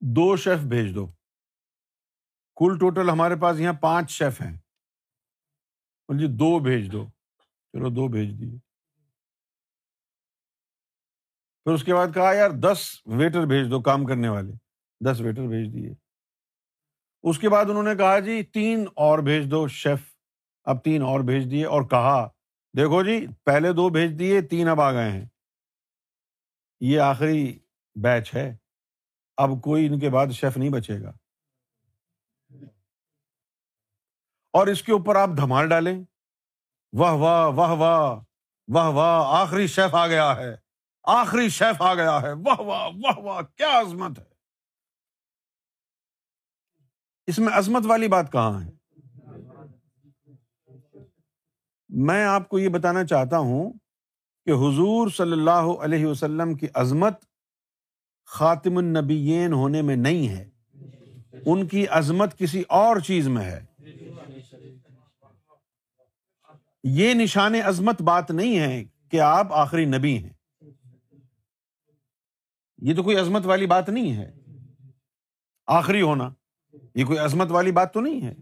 دو 0.00 0.36
شیف 0.36 0.58
بھیج 0.58 0.94
دو۔ 0.94 1.15
کل 2.56 2.78
ٹوٹل 2.78 3.10
ہمارے 3.10 3.36
پاس 3.36 3.60
یہاں 3.60 3.72
پانچ 3.72 4.10
شیف 4.10 4.40
ہیں۔ 4.40 4.56
جی 6.18 6.26
دو 6.26 6.58
بھیج 6.58 6.92
دو۔ 6.92 7.06
چلو 7.72 7.88
دو 7.88 8.08
بھیج 8.08 8.40
دیے 8.40 8.58
پھر 11.64 11.72
اس 11.72 11.84
کے 11.84 11.94
بعد 11.94 12.06
کہا، 12.14 12.32
یار، 12.32 12.50
دس 12.50 13.02
ویٹر 13.06 13.46
بھیج 13.46 13.70
دو 13.70 13.82
کام 13.82 14.06
کرنے 14.06 14.28
والے۔ 14.28 14.52
دس 15.10 15.20
ویٹر 15.20 15.42
بھیج 15.42 15.74
دیے 15.74 15.94
اس 17.22 17.38
کے 17.38 17.48
بعد 17.48 17.64
انہوں 17.64 17.82
نے 17.82 17.94
کہا 17.94 18.18
جی 18.18 18.42
تین 18.42 18.86
اور 18.96 19.18
بھیج 19.18 19.50
دو 19.50 19.68
شیف۔ 19.68 20.16
اب 20.64 20.84
تین 20.84 21.02
اور 21.02 21.20
بھیج 21.20 21.50
دیے 21.50 21.66
اور 21.66 21.82
کہا، 21.82 22.26
دیکھو 22.76 23.02
جی 23.02 23.26
پہلے 23.44 23.72
دو 23.72 23.88
بھیج 23.88 24.18
دیے 24.18 24.40
تین 24.40 24.68
اب 24.68 24.80
آ 24.80 24.92
گئے 24.92 25.10
ہیں۔ 25.10 25.26
یہ 26.80 27.00
آخری 27.00 27.58
بیچ 27.94 28.34
ہے۔ 28.34 28.56
اب 29.36 29.50
کوئی 29.64 29.86
ان 29.86 30.00
کے 30.00 30.10
بعد 30.10 30.26
شیف 30.26 30.56
نہیں 30.56 30.70
بچے 30.70 31.02
گا۔ 31.02 31.12
اور 34.56 34.66
اس 34.66 34.82
کے 34.82 34.92
اوپر 34.92 35.16
آپ 35.16 35.28
دھمال 35.36 35.68
ڈالیں۔ 35.68 36.04
واہ 36.92 37.12
واہ 37.12 37.46
واہ 37.46 37.70
واہ 37.70 38.20
واہ 38.68 38.88
واہ، 38.88 39.40
آخری 39.40 39.66
شیف 39.66 39.94
آ 39.94 40.06
گیا 40.06 40.36
ہے۔ 40.36 40.56
آخری 41.04 41.48
شیف 41.48 41.82
آ 41.82 41.94
گیا 41.94 42.22
ہے۔ 42.22 42.32
واہ 42.32 42.60
واہ 42.60 42.88
واہ 42.88 43.18
واہ، 43.18 43.42
کیا 43.56 43.80
عظمت 43.80 44.18
ہے۔ 44.18 44.24
اس 47.26 47.38
میں 47.38 47.48
عظمت 47.52 47.86
والی 47.86 48.08
بات 48.08 48.32
کہاں 48.32 48.64
ہے؟ 48.64 48.70
میں 51.88 52.24
آپ 52.24 52.48
کو 52.48 52.58
یہ 52.58 52.68
بتانا 52.68 53.04
چاہتا 53.04 53.38
ہوں 53.38 53.72
کہ 54.44 54.50
حضور 54.50 55.10
صلی 55.10 55.32
اللہ 55.32 55.80
علیہ 55.80 56.06
وسلم 56.06 56.54
کی 56.54 56.66
عظمت 56.74 57.20
خاتم 58.26 58.76
النبیین 58.76 59.52
ہونے 59.52 59.82
میں 59.82 59.96
نہیں 59.96 60.28
ہے۔ 60.28 60.50
ان 61.46 61.66
کی 61.66 61.86
عظمت 61.86 62.38
کسی 62.38 62.62
اور 62.68 62.96
چیز 62.96 63.28
میں 63.28 63.44
ہے۔ 63.44 63.75
یہ 66.88 67.14
نشان 67.14 67.54
عظمت 67.54 68.02
بات 68.02 68.30
نہیں 68.30 68.58
ہے 68.58 68.84
کہ 69.10 69.20
آپ 69.20 69.52
آخری 69.52 69.84
نبی 69.84 70.18
ہیں۔ 70.18 70.32
یہ 72.82 72.94
تو 72.94 73.02
کوئی 73.02 73.16
عظمت 73.16 73.46
والی 73.46 73.66
بات 73.66 73.88
نہیں 73.88 74.16
ہے۔ 74.16 74.34
آخری 75.66 76.02
ہونا، 76.02 76.30
یہ 76.94 77.04
کوئی 77.04 77.18
عظمت 77.18 77.50
والی 77.50 77.72
بات 77.72 77.94
تو 77.94 78.00
نہیں 78.00 78.26
ہے۔ 78.26 78.34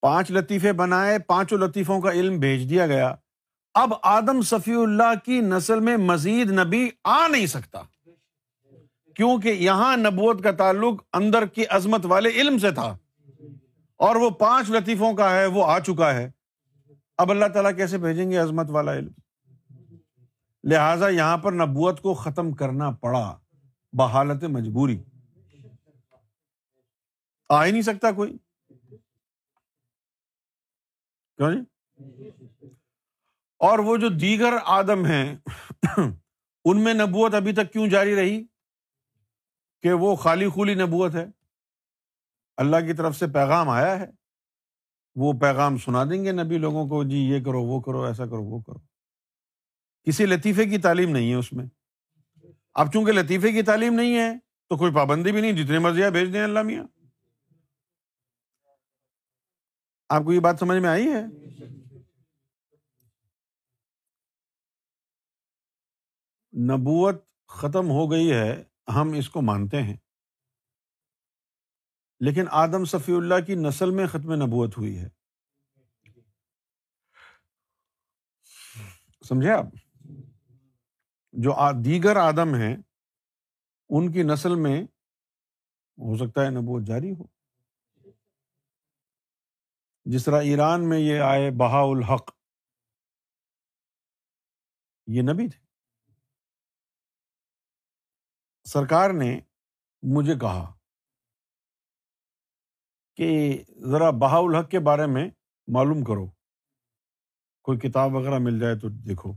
پانچ 0.00 0.30
لطیفے 0.30 0.72
بنائے، 0.72 1.18
پانچوں 1.18 1.58
لطیفوں 1.58 2.00
کا 2.00 2.10
علم 2.10 2.38
بھیج 2.38 2.70
دیا 2.70 2.86
گیا۔ 2.86 3.14
اب 3.74 3.94
آدم 4.02 4.42
صفی 4.42 4.74
اللہ 4.74 5.18
کی 5.24 5.40
نسل 5.40 5.80
میں 5.80 5.96
مزید 5.96 6.50
نبی 6.50 6.88
آ 7.04 7.28
نہیں 7.28 7.46
سکتا۔ 7.46 7.82
کیونکہ 9.16 9.48
یہاں 9.48 9.96
نبوت 9.96 10.44
کا 10.44 10.50
تعلق 10.50 11.02
اندر 11.12 11.46
کی 11.46 11.66
عظمت 11.66 12.06
والے 12.06 12.30
علم 12.30 12.58
سے 12.58 12.70
تھا۔ 12.70 12.98
اور 13.96 14.16
وہ 14.16 14.30
پانچ 14.30 14.70
لطیفوں 14.70 15.14
کا 15.14 15.30
ہے، 15.30 15.46
وہ 15.46 15.64
آ 15.64 15.78
چکا 15.78 16.14
ہے۔ 16.14 16.30
اب 17.18 17.30
اللہ 17.30 17.44
تعالیٰ 17.54 17.76
کیسے 17.76 17.98
بھیجیں 17.98 18.30
گے 18.30 18.36
عظمت 18.36 18.70
والا 18.70 18.92
علم؟ 18.92 19.12
لہذا 20.64 21.08
یہاں 21.08 21.38
پر 21.38 21.52
نبوت 21.52 22.00
کو 22.00 22.14
ختم 22.14 22.52
کرنا 22.52 22.90
پڑا۔ 22.90 23.38
بحالت 23.92 24.44
مجبوری۔ 24.44 25.02
آ 27.48 27.64
ہی 27.64 27.70
نہیں 27.70 27.82
سکتا 27.82 28.12
کوئی۔ 28.12 28.38
کیوں 31.36 31.52
جی؟ 31.52 31.58
اور 33.58 33.78
وہ 33.78 33.96
جو 33.96 34.08
دیگر 34.08 34.52
آدم 34.64 35.04
ہیں، 35.04 35.36
ان 36.64 36.84
میں 36.84 36.94
نبوت 36.94 37.34
ابھی 37.34 37.52
تک 37.52 37.72
کیوں 37.72 37.86
جاری 37.86 38.16
رہی؟ 38.16 38.44
کہ 39.82 39.92
وہ 39.92 40.16
خالی 40.16 40.48
خولی 40.48 40.74
نبوت 40.74 41.14
ہے۔ 41.14 41.26
اللہ 42.56 42.76
کی 42.76 42.92
طرف 42.92 43.16
سے 43.16 43.26
پیغام 43.26 43.68
آیا 43.68 44.00
ہے؟ 44.00 44.06
وہ 45.14 45.32
پیغام 45.32 45.76
سنا 45.76 46.04
دیں 46.04 46.24
گے 46.24 46.32
نبی 46.32 46.58
لوگوں 46.58 46.88
کو 46.88 47.04
جی 47.04 47.16
یہ 47.16 47.44
کرو، 47.44 47.62
وہ 47.62 47.80
کرو، 47.80 48.04
ایسا 48.04 48.24
کرو، 48.24 48.44
وہ 48.44 48.60
کرو۔ 48.60 48.78
کسی 50.02 50.26
لطیفے 50.26 50.64
کی 50.64 50.78
تعلیم 50.78 51.10
نہیں 51.10 51.30
ہے 51.30 51.34
اس 51.34 51.52
میں۔ 51.52 51.66
اب 52.74 52.92
چونکہ 52.92 53.12
لطیفے 53.12 53.52
کی 53.52 53.62
تعلیم 53.62 53.94
نہیں 53.94 54.16
ہے، 54.16 54.38
تو 54.68 54.76
کوئی 54.76 54.94
پابندی 54.94 55.32
بھی 55.32 55.40
نہیں 55.40 55.52
جتنے 55.52 55.78
مرضی 55.78 56.10
بھیج 56.10 56.32
دیں 56.32 56.44
اللہ 56.44 56.62
میاں۔ 56.62 56.84
آپ 60.08 60.22
کو 60.24 60.32
یہ 60.32 60.40
بات 60.40 60.56
سمجھ 60.58 60.78
میں 60.78 60.90
آئی 60.90 61.06
ہے؟ 61.06 61.24
نبوت 66.58 67.24
ختم 67.48 67.90
ہو 67.90 68.10
گئی 68.10 68.32
ہے، 68.32 68.64
ہم 68.94 69.12
اس 69.12 69.30
کو 69.30 69.42
مانتے 69.42 69.82
ہیں۔ 69.82 69.96
لیکن 72.20 72.44
آدم 72.50 72.84
صفی 72.84 73.12
اللہ 73.12 73.44
کی 73.46 73.54
نسل 73.54 73.90
میں 73.90 74.06
ختم 74.06 74.32
نبوت 74.32 74.78
ہوئی 74.78 74.98
ہے۔ 74.98 75.08
سمجھے 79.28 79.50
آپ؟ 79.50 79.64
جو 81.32 81.52
دیگر 81.84 82.16
آدم 82.16 82.54
ہیں، 82.54 82.76
ان 83.88 84.12
کی 84.12 84.22
نسل 84.22 84.54
میں 84.54 84.82
ہو 85.98 86.16
سکتا 86.16 86.44
ہے 86.44 86.50
نبوت 86.50 86.86
جاری 86.86 87.10
ہو۔ 87.10 87.24
جس 90.04 90.24
طرح 90.24 90.40
ایران 90.42 90.88
میں 90.88 90.98
یہ 90.98 91.20
آئے 91.20 91.50
بہا 91.50 91.80
الحق، 91.80 92.30
یہ 95.06 95.22
نبی 95.22 95.48
تھے۔ 95.48 95.66
سرکار 98.64 99.10
نے 99.10 99.40
مجھے 100.02 100.34
کہا 100.38 100.75
کہ 103.16 103.58
ذرا 103.90 104.10
بہا 104.10 104.36
الحق 104.36 104.70
کے 104.70 104.80
بارے 104.80 105.06
میں 105.06 105.30
معلوم 105.66 106.04
کرو۔ 106.04 106.26
کوئی 107.62 107.78
کتاب 107.78 108.14
وغیرہ 108.14 108.38
مل 108.38 108.60
جائے 108.60 108.78
تو 108.78 108.88
دیکھو۔ 108.88 109.32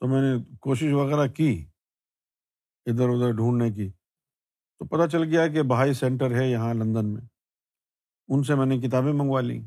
تو 0.00 0.08
میں 0.08 0.22
نے 0.22 0.56
کوشش 0.60 0.92
وغیرہ 0.92 1.26
کی 1.26 1.66
ادھر 2.86 3.08
ادھر 3.08 3.32
ڈھونڈنے 3.32 3.70
کی۔ 3.70 3.90
تو 4.78 4.84
پتہ 4.84 5.08
چل 5.08 5.22
گیا 5.22 5.48
کہ 5.48 5.62
بہائی 5.62 5.92
سینٹر 5.92 6.30
ہے 6.30 6.50
یہاں 6.50 6.74
لندن 6.74 7.14
میں۔ 7.14 7.22
ان 8.28 8.42
سے 8.42 8.54
میں 8.54 8.66
نے 8.66 8.78
کتابیں 8.78 9.12
منگوا 9.12 9.40
لیں۔ 9.40 9.62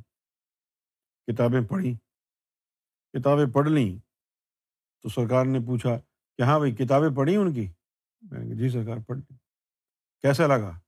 کتابیں 1.27 1.62
پڑھی 1.70 1.94
کتابیں 3.13 3.53
پڑھ 3.53 3.70
لیں۔ 3.70 4.00
تو 5.01 5.10
سرکار 5.10 5.46
نے 5.46 5.60
پوچھا 5.60 5.89
کہ 6.38 6.41
ہاں 6.41 6.58
بھائی 6.60 6.75
کتابیں 6.75 7.15
پڑھی 7.15 7.36
ان 7.36 7.53
کی؟ 7.53 7.72
میں 8.22 8.39
نے 8.39 8.56
جی 8.56 8.70
سرکار 8.70 8.98
پڑھ 9.08 9.17
لی 9.17 9.36
کیسا 10.22 10.48
لگا؟ 10.48 10.79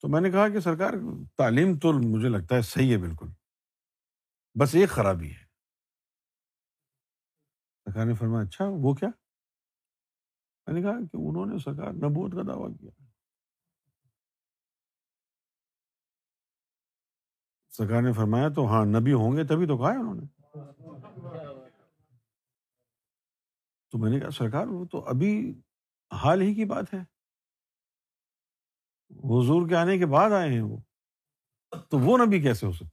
تو 0.00 0.08
میں 0.08 0.20
نے 0.20 0.30
کہا 0.30 0.48
کہ 0.48 0.60
سرکار، 0.60 0.92
تعلیم 1.36 1.78
تو 1.78 1.92
مجھے 1.92 2.28
لگتا 2.28 2.54
ہے 2.54 2.62
صحیح 2.62 2.92
ہے 2.92 2.98
بالکل۔ 2.98 3.26
بس 4.60 4.74
ایک 4.74 4.88
خرابی 4.88 5.30
ہے۔ 5.30 5.48
سرکار 7.84 8.06
نے 8.06 8.14
فرمایا 8.14 8.44
اچھا 8.44 8.64
وہ 8.68 8.94
کیا؟ 8.94 9.08
میں 10.66 10.74
نے 10.74 10.82
کہا 10.82 10.92
کہ 10.92 11.16
انہوں 11.16 11.46
نے 11.46 11.58
سرکار 11.58 11.92
نبوت 11.92 12.32
کا 12.32 12.52
دعویٰ 12.52 12.76
کیا۔ 12.80 12.90
سرکار 17.70 18.02
نے 18.02 18.12
فرمایا، 18.12 18.48
تو 18.48 18.66
ہاں 18.66 18.84
نبی 18.84 19.12
ہوں 19.12 19.36
گے 19.36 19.44
تبھی 19.44 19.66
تو 19.66 19.78
کہا 19.78 19.92
ہے 19.92 19.98
انہوں 19.98 20.14
نے۔ 20.14 20.26
تو 23.90 23.98
میں 23.98 24.10
نے 24.10 24.20
کہا، 24.20 24.30
سرکار، 24.30 24.66
وہ 24.66 24.84
تو 24.84 25.04
ابھی 25.04 25.60
حال 26.12 26.40
ہی 26.40 26.54
کی 26.54 26.64
بات 26.64 26.94
ہے۔ 26.94 27.17
حضور 29.10 29.68
کے 29.68 29.76
آنے 29.76 29.98
کے 29.98 30.06
بعد 30.06 30.30
آئے 30.30 30.52
ہیں 30.52 30.60
وہ۔ 30.60 30.76
تو 31.90 31.98
وہ 31.98 32.18
نبی 32.18 32.42
کیسے 32.42 32.66
ہو 32.66 32.72
سکتے؟ 32.72 32.88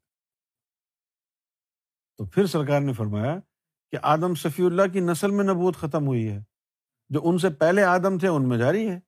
تو 2.17 2.25
پھر 2.25 2.45
سرکار 2.45 2.82
نے 2.82 2.93
فرمایا 2.93 3.38
کہ 3.91 3.97
آدم 4.01 4.36
صفی 4.36 4.65
اللہ 4.65 4.82
کی 4.93 4.99
نسل 4.99 5.32
میں 5.32 5.43
نبوت 5.43 5.75
ختم 5.75 6.08
ہوئی 6.08 6.32
ہے۔ 6.32 6.39
جو 7.10 7.21
ان 7.23 7.38
سے 7.38 7.49
پہلے 7.49 7.84
آدم 7.84 8.17
تھے، 8.17 8.28
ان 8.28 8.49
میں 8.49 8.58
جاری 8.58 8.89
ہے۔ 8.89 8.99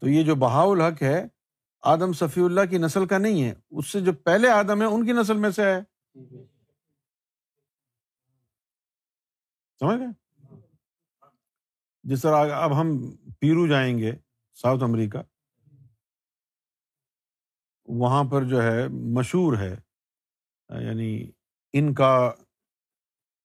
تو 0.00 0.08
یہ 0.08 0.24
جو 0.24 0.34
بہا 0.34 0.62
الحق 0.62 1.02
ہے، 1.02 1.24
آدم 1.82 2.12
صفی 2.12 2.40
اللہ 2.40 2.60
کی 2.70 2.78
نسل 2.78 3.06
کا 3.06 3.18
نہیں 3.18 3.44
ہے۔ 3.44 3.54
اس 3.70 3.92
سے 3.92 4.00
جو 4.00 4.12
پہلے 4.12 4.48
آدم 4.48 4.80
ہے، 4.80 4.86
ان 4.86 5.06
کی 5.06 5.12
نسل 5.12 5.36
میں 5.36 5.50
سے 5.50 5.62
ہے۔ 5.64 5.80
سمجھ 9.78 9.98
گئے؟ 9.98 10.06
جس 12.02 12.22
طرح 12.22 12.36
اب 12.54 12.80
ہم 12.80 13.10
پیرو 13.40 13.66
جائیں 13.66 13.98
گے۔ 13.98 14.12
South 14.62 14.82
America. 14.84 15.18
وہاں 17.84 18.24
پر 18.24 18.44
جو 18.44 18.62
ہے 18.62 18.88
مشہور 18.88 19.56
ہے 19.56 19.76
یعنی 20.86 21.30
ان 21.72 21.94
کا 21.94 22.32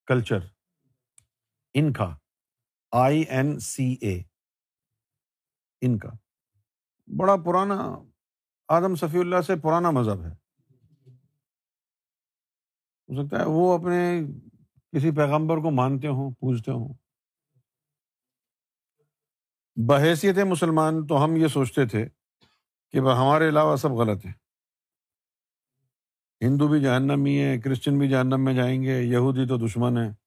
کلچر۔ 0.06 0.38
ان 1.74 1.94
کا 1.94 2.18
آئی 2.92 3.22
این 3.22 3.60
سی 3.60 3.96
اے۔ 4.02 4.22
ان 5.82 5.98
کا 5.98 6.10
بڑا 7.18 7.36
پرانا، 7.46 7.98
آدم 8.68 8.96
صفی 8.96 9.20
اللہ 9.20 9.42
سے 9.42 9.54
پرانا 9.56 9.92
مذہب 9.92 10.22
ہے۔ 10.24 10.32
ہو 13.10 13.24
سکتا 13.24 13.40
ہے 13.40 13.46
وہ 13.46 13.78
اپنے 13.78 14.22
کسی 14.92 15.16
پیغمبر 15.16 15.58
کو 15.58 15.72
مانتے 15.72 16.08
ہوں، 16.08 16.32
پوجتے 16.32 16.72
ہوں۔ 16.72 17.03
بحیثیت 19.76 20.36
مسلمان 20.38 21.08
تو 21.08 21.26
ہم 21.26 21.36
یہ 21.36 21.48
سوچتے 21.48 21.86
تھے 21.86 22.06
کہ 22.92 22.98
ہمارے 22.98 23.50
علاوہ 23.50 23.76
سب 23.76 23.92
غلط 23.92 24.26
ہیں۔ 24.26 24.34
ہندو 26.42 26.68
بھی 26.68 26.82
جہنم 26.82 27.26
ہی 27.26 27.42
ہے 27.42 27.60
کرسچن 27.60 28.00
بھی 28.00 28.10
جہنم 28.10 28.46
میں 28.46 28.54
جائیں 28.54 28.84
گے، 28.84 29.02
یہودی 29.02 29.48
تو 29.48 29.68
دشمن 29.68 29.98
ہے 29.98 30.24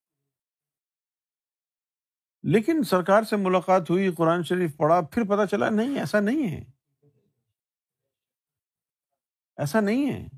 لیکن 2.42 2.82
سرکار 2.82 3.22
سے 3.22 3.36
ملاقات 3.36 3.90
ہوئی، 3.90 4.14
قرآن 4.14 4.42
شریف 4.42 4.76
پڑھا، 4.76 5.00
پھر 5.00 5.22
پتا 5.22 5.46
چلا 5.46 5.70
نہیں، 5.70 5.98
ایسا 5.98 6.20
نہیں 6.20 6.50
ہے۔ 6.50 6.64
ایسا 9.56 9.80
نہیں 9.80 10.12
ہے۔ 10.12 10.28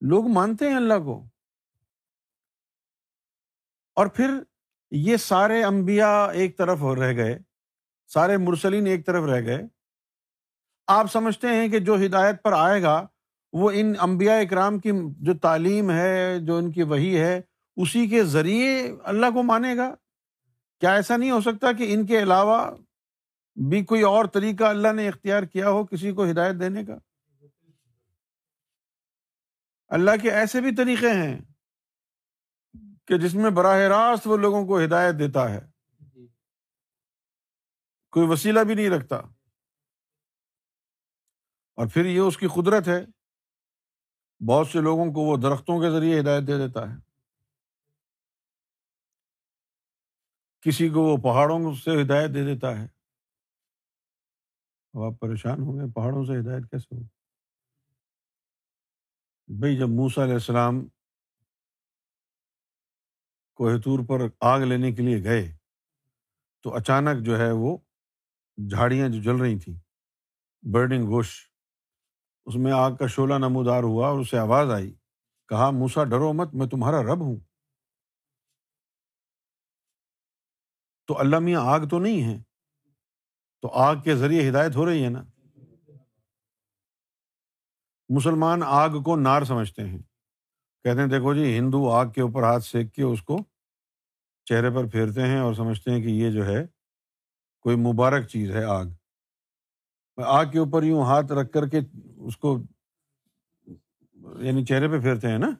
لوگ 0.00 0.24
مانتے 0.28 0.68
ہیں 0.68 0.76
اللہ 0.76 0.94
کو۔ 0.94 1.24
اور 3.94 4.06
پھر 4.06 4.30
یہ 4.90 5.16
سارے 5.16 5.64
امبیا 5.64 6.24
ایک 6.24 6.58
طرف 6.58 6.82
رہ 6.82 7.16
گئے، 7.16 7.38
سارے 8.08 8.36
مرسلین 8.36 8.86
ایک 8.86 9.06
طرف 9.06 9.24
رہ 9.24 9.40
گئے۔ 9.40 9.62
آپ 10.86 11.12
سمجھتے 11.12 11.48
ہیں 11.48 11.68
کہ 11.68 11.78
جو 11.78 11.96
ہدایت 12.06 12.42
پر 12.42 12.52
آئے 12.52 12.82
گا، 12.82 13.06
وہ 13.52 13.70
ان 13.74 13.94
امبیا 13.98 14.36
اکرام 14.36 14.78
کی 14.78 14.90
جو 15.18 15.34
تعلیم 15.34 15.90
ہے، 15.90 16.38
جو 16.40 16.56
ان 16.56 16.72
کی 16.72 16.82
وہی 16.82 17.20
ہے، 17.20 17.40
اسی 17.76 18.06
کے 18.06 18.24
ذریعے 18.24 18.92
اللہ 19.02 19.26
کو 19.34 19.42
مانے 19.42 19.76
گا۔ 19.76 19.94
کیا 20.80 20.94
ایسا 20.94 21.16
نہیں 21.16 21.30
ہو 21.30 21.40
سکتا 21.40 21.72
کہ 21.72 21.94
ان 21.94 22.06
کے 22.06 22.22
علاوہ 22.22 22.70
بھی 23.68 23.84
کوئی 23.84 24.02
اور 24.02 24.24
طریقہ 24.24 24.64
اللہ 24.64 24.92
نے 24.92 25.08
اختیار 25.08 25.42
کیا 25.42 25.70
ہو 25.70 25.86
کسی 25.86 26.12
کو 26.12 26.24
ہدایت 26.24 26.60
دینے 26.60 26.84
کا؟ 26.84 26.98
اللہ 29.88 30.10
کے 30.22 30.30
ایسے 30.30 30.60
بھی 30.60 30.74
طریقے 30.74 31.10
ہیں۔ 31.10 31.49
کہ 33.10 33.18
جس 33.18 33.34
میں 33.34 33.50
براہ 33.50 33.76
راست 33.76 34.26
وہ 34.26 34.36
لوگوں 34.36 34.66
کو 34.66 34.80
ہدایت 34.84 35.14
دیتا 35.18 35.50
ہے۔ 35.50 35.60
کوئی 38.10 38.28
وسیلہ 38.28 38.60
بھی 38.60 38.74
نہیں 38.74 38.90
رکھتا۔ 38.90 39.16
اور 41.74 41.86
پھر 41.88 42.04
یہ 42.04 42.20
اس 42.20 42.36
کی 42.36 42.46
قدرت 42.46 42.88
ہے۔ 42.88 43.06
بہت 44.48 44.68
سے 44.68 44.80
لوگوں 44.80 45.04
کو 45.04 45.20
وہ 45.20 45.36
درختوں 45.36 45.80
کے 45.80 45.90
ذریعے 45.90 46.20
ہدایت 46.20 46.46
دے 46.46 46.66
دیتا 46.66 46.90
ہے۔ 46.90 46.96
کسی 50.60 50.88
کو 50.88 51.00
وہ 51.00 51.16
پہاڑوں 51.16 51.74
سے 51.74 52.02
ہدایت 52.02 52.30
دے 52.34 52.54
دیتا 52.54 52.78
ہے۔ 52.78 52.86
اب 54.94 55.02
آپ 55.02 55.20
پریشان 55.20 55.62
ہوں 55.62 55.72
گے 55.72 55.92
پہاڑوں 55.92 56.24
سے 56.24 56.40
ہدایت 56.40 56.70
کیسے 56.70 56.96
ہو 56.96 57.02
بھائی 59.58 59.78
جب 59.78 59.88
موسا 59.88 60.22
علیہ 60.22 60.34
السلام 60.34 60.88
کوہتور 63.60 63.98
پر 64.08 64.20
آگ 64.40 64.60
لینے 64.60 64.92
کے 64.92 65.02
لیے 65.02 65.24
گئے 65.24 65.56
تو 66.62 66.74
اچانک 66.74 67.24
جو 67.24 67.38
ہے 67.38 67.50
وہ 67.52 67.78
جھاڑیاں 68.70 69.08
جو 69.08 69.22
جل 69.22 69.40
رہی 69.40 69.58
تھیں 69.58 69.74
برڈنگ 70.62 71.04
گوش 71.04 71.50
اس 72.46 72.54
میں 72.56 72.72
آگ 72.72 72.92
کا 72.92 73.06
شعلہ 73.06 73.34
نمودار 73.34 73.82
ہوا 73.82 74.08
اور 74.08 74.18
اسے 74.18 74.38
آواز 74.38 74.70
آئی، 74.70 74.94
کہا، 75.48 75.70
موسا، 75.70 76.04
ڈرو 76.04 76.32
مت، 76.32 76.54
میں 76.54 76.66
تمہارا 76.66 77.02
رب 77.02 77.20
ہوں۔ 77.20 77.36
تو 81.06 81.18
اللہ 81.18 81.38
میاں، 81.38 81.60
آگ 81.64 81.80
تو 81.80 81.98
نہیں 81.98 82.22
ہے، 82.22 82.42
تو 83.60 83.68
آگ 83.68 83.96
کے 83.96 84.16
ذریعے 84.16 84.50
ہدایت 84.50 84.76
ہو 84.76 84.86
رہی 84.86 85.04
ہے 85.04 85.08
نا۔ 85.08 85.24
مسلمان 88.08 88.62
آگ 88.66 88.88
کو 88.88 89.16
نار 89.16 89.42
سمجھتے 89.42 89.82
ہیں۔ 89.82 89.98
کہتے 90.82 91.00
ہیں، 91.00 91.08
دیکھو 91.08 91.34
جی 91.34 91.58
ہندو 91.58 91.90
آگ 91.90 92.06
کے 92.06 92.20
اوپر 92.20 92.42
ہاتھ 92.42 92.64
سینک 92.64 92.94
کے 92.94 93.02
اس 93.02 93.22
کو 93.22 93.49
چہرے 94.44 94.70
پر 94.70 94.86
پھیرتے 94.88 95.22
ہیں 95.22 95.38
اور 95.38 95.54
سمجھتے 95.54 95.90
ہیں 95.90 96.02
کہ 96.02 96.08
یہ 96.08 96.30
جو 96.30 96.46
ہے 96.46 96.66
کوئی 97.60 97.76
مبارک 97.76 98.26
چیز 98.26 98.50
ہے 98.50 98.64
آگ۔ 98.64 98.86
آگ 100.16 100.44
کے 100.46 100.58
اوپر 100.58 100.82
یوں 100.82 101.02
ہاتھ 101.02 101.32
رکھ 101.32 101.52
کر 101.52 101.68
کے 101.68 101.78
اس 102.26 102.36
کو 102.36 102.58
یعنی 104.40 104.64
چہرے 104.64 104.88
پہ 104.88 105.00
پھیرتے 105.00 105.28
ہیں 105.28 105.38
نا؟ 105.38 105.50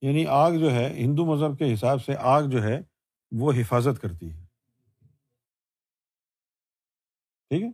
یعنی 0.00 0.26
آگ 0.26 0.52
جو 0.52 0.70
ہے 0.70 0.88
ہندو 0.88 1.24
مذہب 1.24 1.58
کے 1.58 1.74
حساب 1.74 2.04
سے 2.04 2.12
آگ 2.18 2.42
جو 2.42 2.62
ہے 2.62 2.80
وہ 3.30 3.52
حفاظت 3.52 4.02
کرتی 4.02 4.32
ہے۔ 4.32 4.46
ٹھیک 7.48 7.62
ہے؟ 7.62 7.70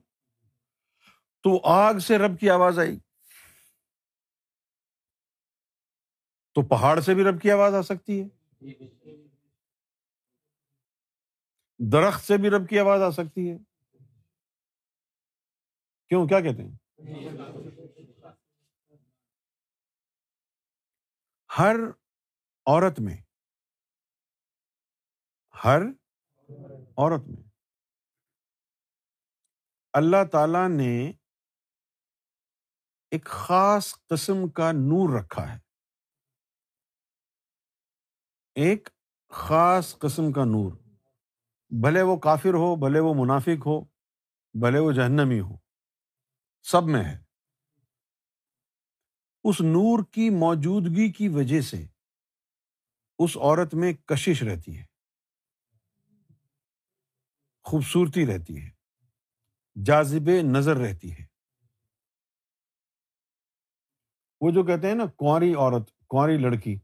تو 1.42 1.61
آگ 1.64 1.95
سے 1.95 2.19
رب 2.19 2.40
کی 2.40 2.51
آواز 2.51 2.79
آئی۔ 2.79 2.99
تو 6.55 6.62
پہاڑ 6.62 7.01
سے 7.01 7.14
بھی 7.14 7.25
رب 7.25 7.40
کی 7.40 7.51
آواز 7.51 7.75
آ 7.75 7.83
سکتی 7.83 8.21
ہے۔ 8.21 8.36
درخت 11.92 12.25
سے 12.25 12.37
بھی 12.37 12.51
رب 12.51 12.69
کی 12.69 12.79
آواز 12.79 13.03
آ 13.03 13.11
سکتی 13.11 13.51
ہے۔ 13.51 13.57
کیوں؟ 16.09 16.29
کیا 16.29 16.40
کہتے 16.40 16.62
ہیں؟ 16.62 16.79
ہر 21.59 21.77
عورت 22.66 23.01
میں، 23.01 23.16
ہر 25.64 25.81
عورت 26.97 27.29
میں 27.29 27.42
اللہ 29.92 30.16
تعالی 30.33 30.77
نے 30.77 31.12
ایک 33.11 33.25
خاص 33.25 33.95
قسم 34.07 34.51
کا 34.51 34.73
نور 34.73 35.21
رکھا 35.21 35.55
ہے۔ 35.55 35.66
ایک 38.57 38.88
خاص 39.29 39.99
قسم 39.99 40.33
کا 40.33 40.45
نور۔ 40.45 40.73
بھلے 41.83 42.03
وہ 42.03 42.16
کافر 42.16 42.55
ہو، 42.55 42.77
بھلے 42.77 43.01
وہ 43.01 43.14
منافق 43.14 43.66
ہو، 43.66 43.81
بھلے 44.55 44.79
وہ 44.79 44.92
جہنمی 44.92 45.40
ہو، 45.40 45.57
سب 46.62 46.83
میں 46.83 47.05
ہے۔ 47.05 47.19
اس 49.45 49.61
نور 49.61 50.05
کی 50.11 50.31
موجودگی 50.31 51.12
کی 51.12 51.29
وجہ 51.29 51.61
سے 51.61 51.87
اس 53.19 53.37
عورت 53.37 53.75
میں 53.75 53.92
کشش 53.92 54.42
رہتی 54.42 54.79
ہے۔ 54.79 54.85
خوبصورتی 57.62 58.27
رہتی 58.27 58.62
ہے۔ 58.62 58.71
جازب 59.85 60.31
نظر 60.42 60.77
رہتی 60.77 61.12
ہے۔ 61.12 61.25
وہ 64.40 64.51
جو 64.51 64.62
کہتے 64.62 64.88
ہیں 64.88 64.95
نا، 64.95 65.07
کنواری 65.07 65.55
عورت، 65.55 65.90
کنواری 66.11 66.38
لڑکی 66.38 66.77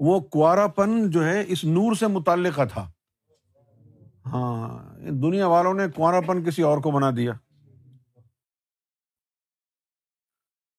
وہ 0.00 0.20
کوارا 0.20 0.66
پن 0.66 1.10
جو 1.10 1.24
ہے 1.24 1.44
اس 1.48 1.64
نور 1.64 1.94
سے 1.94 2.06
متعلقہ 2.06 2.62
تھا۔ 2.72 2.92
ہاں 4.26 4.84
دنیا 4.98 5.46
والوں 5.46 5.74
نے 5.74 5.82
کنوارا 5.96 6.20
پن 6.20 6.44
کسی 6.44 6.62
اور 6.62 6.78
کو 6.78 6.90
بنا 6.90 7.10
دیا۔ 7.16 7.32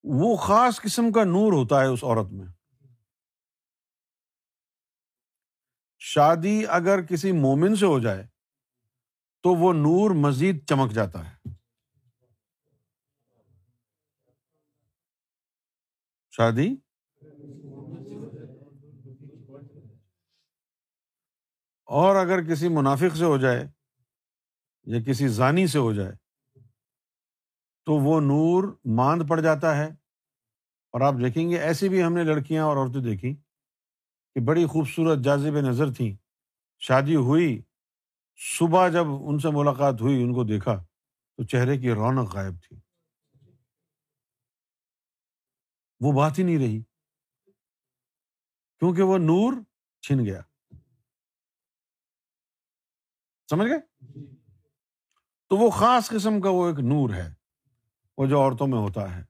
وہ 0.03 0.35
خاص 0.35 0.81
قسم 0.81 1.11
کا 1.11 1.23
نور 1.23 1.53
ہوتا 1.53 1.81
ہے 1.81 1.85
اس 1.85 2.03
عورت 2.03 2.31
میں۔ 2.31 2.45
شادی 5.99 6.67
اگر 6.67 7.01
کسی 7.01 7.31
مومن 7.31 7.75
سے 7.75 7.85
ہو 7.85 7.99
جائے 7.99 8.27
تو 9.43 9.49
وہ 9.49 9.73
نور 9.73 10.11
مزید 10.15 10.67
چمک 10.69 10.91
جاتا 10.91 11.31
ہے۔ 11.31 11.49
شادی؟ 16.31 16.84
اور 21.85 22.15
اگر 22.15 22.43
کسی 22.43 22.69
منافق 22.69 23.17
سے 23.17 23.25
ہو 23.25 23.37
جائے 23.37 23.67
یا 24.83 25.03
کسی 25.03 25.27
زانی 25.27 25.67
سے 25.67 25.79
ہو 25.79 25.93
جائے 25.93 26.11
تو 27.85 27.93
وہ 27.93 28.21
نور 28.21 28.75
ماند 28.85 29.21
پڑ 29.29 29.41
جاتا 29.41 29.77
ہے 29.77 29.85
اور 30.91 31.01
آپ 31.01 31.13
دیکھیں 31.13 31.49
گے 31.49 31.59
ایسی 31.59 31.89
بھی 31.89 32.03
ہم 32.03 32.13
نے 32.13 32.23
لڑکیاں 32.23 32.63
اور 32.63 32.77
عورتیں 32.77 33.01
دیکھی 33.01 33.35
کہ 34.33 34.39
بڑی 34.45 34.65
خوبصورت 34.65 35.19
جازب 35.19 35.59
نظر 35.59 35.93
تھیں۔ 35.93 36.15
شادی 36.79 37.15
ہوئی، 37.15 37.61
صبح 38.57 38.87
جب 38.89 39.05
ان 39.25 39.39
سے 39.39 39.47
ملاقات 39.53 40.01
ہوئی، 40.01 40.23
ان 40.23 40.33
کو 40.33 40.43
دیکھا 40.43 40.85
تو 41.37 41.43
چہرے 41.43 41.77
کی 41.77 41.91
رونق 41.91 42.33
غائب 42.33 42.53
تھی۔ 42.63 42.77
وہ 45.99 46.11
بات 46.11 46.39
ہی 46.39 46.43
نہیں 46.43 46.57
رہی۔ 46.57 46.81
کیونکہ 48.79 49.01
وہ 49.01 49.17
نور 49.17 49.53
چھن 50.01 50.25
گیا۔ 50.25 50.41
سمجھ 53.49 53.67
گئے؟ 53.67 53.79
تو 55.49 55.57
وہ 55.57 55.69
خاص 55.69 56.09
قسم 56.09 56.41
کا 56.41 56.49
وہ 56.49 56.67
ایک 56.67 56.79
نور 56.79 57.13
ہے، 57.13 57.33
وہ 58.17 58.25
جو 58.25 58.39
عورتوں 58.39 58.67
میں 58.67 58.77
ہوتا 58.77 59.15
ہے۔ 59.15 59.23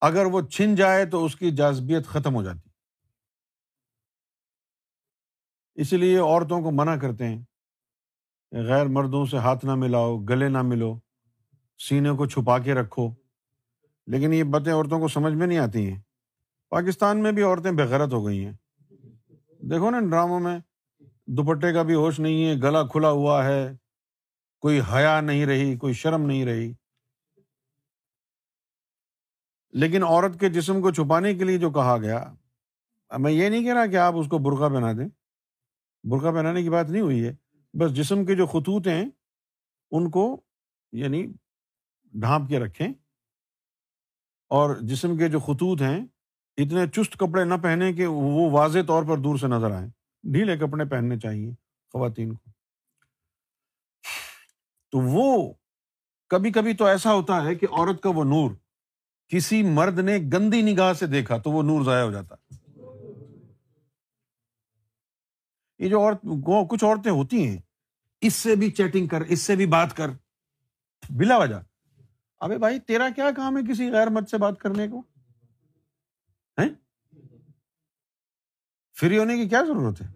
اگر 0.00 0.24
وہ 0.24 0.40
چھن 0.40 0.74
جائے 0.74 1.06
تو 1.06 1.24
اس 1.24 1.36
کی 1.36 1.50
جازبیت 1.50 2.06
ختم 2.06 2.34
ہو 2.34 2.42
جاتی۔ 2.42 2.70
اسی 5.74 5.96
لیے 5.96 6.18
عورتوں 6.18 6.60
کو 6.60 6.70
منع 6.70 6.96
کرتے 6.96 7.28
ہیں 7.28 7.42
غیر 8.52 8.86
مردوں 8.86 9.26
سے 9.26 9.36
ہاتھ 9.36 9.64
نہ 9.64 9.74
ملاؤ، 9.74 10.18
گلے 10.18 10.48
نہ 10.48 10.62
ملو، 10.62 10.98
سینے 11.78 12.10
کو 12.10 12.26
چھپا 12.26 12.58
کے 12.58 12.74
رکھو۔ 12.74 13.10
لیکن 14.06 14.32
یہ 14.32 14.44
باتیں 14.44 14.72
عورتوں 14.72 15.00
کو 15.00 15.08
سمجھ 15.08 15.34
میں 15.34 15.46
نہیں 15.46 15.58
آتی 15.58 15.92
ہیں۔ 15.92 16.00
پاکستان 16.70 17.22
میں 17.22 17.32
بھی 17.32 17.42
عورتیں 17.42 17.70
بےغیرت 17.70 18.12
ہو 18.12 18.26
گئی 18.26 18.44
ہیں۔ 18.44 18.52
دیکھو 19.60 19.90
نا 19.90 20.00
ڈراموں 20.00 20.40
میں 20.40 20.58
دوپٹے 21.26 21.72
کا 21.72 21.82
بھی 21.82 21.94
ہوش 21.94 22.20
نہیں 22.20 22.46
ہے، 22.46 22.54
گلا 22.54 22.82
کھلا 22.82 23.10
ہوا 23.10 23.44
ہے، 23.44 23.72
کوئی 24.60 24.80
حیا 24.92 25.20
نہیں 25.20 25.46
رہی، 25.46 25.76
کوئی 25.76 25.94
شرم 25.94 26.22
نہیں 26.22 26.44
رہی۔ 26.44 26.72
لیکن 29.70 30.04
عورت 30.04 30.40
کے 30.40 30.48
جسم 30.48 30.80
کو 30.80 30.90
چھپانے 30.90 31.34
کے 31.34 31.44
لیے 31.44 31.58
جو 31.58 31.70
کہا 31.70 31.96
گیا، 31.96 32.34
میں 33.18 33.32
یہ 33.32 33.48
نہیں 33.48 33.64
کہہ 33.64 33.74
رہا 33.74 33.86
کہ 33.86 33.96
آپ 33.96 34.14
اس 34.16 34.26
کو 34.30 34.38
برقع 34.38 34.74
پہنا 34.74 34.92
دیں۔ 34.92 35.08
برقع 36.04 36.30
پہنانے 36.30 36.62
کی 36.62 36.70
بات 36.70 36.90
نہیں 36.90 37.02
ہوئی 37.02 37.26
ہے۔ 37.26 37.34
بس 37.74 37.94
جسم 37.94 38.24
کے 38.24 38.34
جو 38.34 38.46
خطوط 38.46 38.86
ہیں، 38.86 39.04
ان 39.90 40.10
کو 40.10 40.40
یعنی 40.92 41.26
ڈھانپ 42.04 42.48
کے 42.48 42.58
رکھیں۔ 42.58 42.88
اور 44.48 44.76
جسم 44.76 45.16
کے 45.16 45.28
جو 45.28 45.40
خطوط 45.40 45.82
ہیں، 45.82 46.06
اتنے 46.56 46.86
چست 46.86 47.12
کپڑے 47.18 47.44
نہ 47.44 47.54
پہنے 47.62 47.92
کہ 47.92 48.06
وہ 48.06 48.50
واضح 48.50 48.78
طور 48.86 49.02
پر 49.02 49.18
دور 49.18 49.36
سے 49.36 49.46
نظر 49.46 49.70
آئیں۔ 49.70 49.90
ڈھیلے 50.32 50.56
کپڑے 50.56 50.84
پہننے 50.84 51.18
چاہیے 51.18 51.50
خواتین 51.92 52.34
کو۔ 52.34 52.50
تو 54.90 54.98
وہ 54.98 55.52
کبھی 56.30 56.52
کبھی 56.52 56.72
تو 56.74 56.84
ایسا 56.84 57.12
ہوتا 57.12 57.44
ہے 57.44 57.54
کہ 57.54 57.66
عورت 57.72 58.02
کا 58.02 58.10
وہ 58.10 58.24
نور 58.24 58.50
کسی 59.28 59.62
مرد 59.62 59.98
نے 59.98 60.18
گندی 60.32 60.62
نگاہ 60.62 60.92
سے 60.92 61.06
دیکھا 61.06 61.38
تو 61.38 61.50
وہ 61.50 61.62
نور 61.62 61.84
ضائع 61.84 62.04
ہو 62.04 62.10
جاتا 62.12 62.34
یہ 65.78 65.88
جو 65.88 66.00
عورت 66.00 66.22
کچھ 66.70 66.84
عورتیں 66.84 67.10
ہوتی 67.10 67.46
ہیں، 67.46 67.58
اس 68.20 68.34
سے 68.34 68.54
بھی 68.56 68.70
چیٹنگ 68.70 69.06
کر، 69.06 69.20
اس 69.20 69.40
سے 69.40 69.56
بھی 69.56 69.66
بات 69.66 69.96
کر، 69.96 70.10
بلا 71.10 71.36
وجہ۔ 71.36 71.56
ابے 72.40 72.58
بھائی، 72.58 72.80
تیرا 72.80 73.08
کیا 73.16 73.30
کام 73.36 73.56
ہے 73.56 73.62
کسی 73.72 73.90
غیر 73.92 74.06
مرد 74.06 74.28
سے 74.28 74.38
بات 74.38 74.58
کرنے 74.60 74.88
کو؟ 74.88 75.02
فری 78.96 79.18
ہونے 79.18 79.36
کی 79.36 79.48
کیا 79.48 79.62
ضرورت 79.66 80.00
ہے؟ 80.02 80.06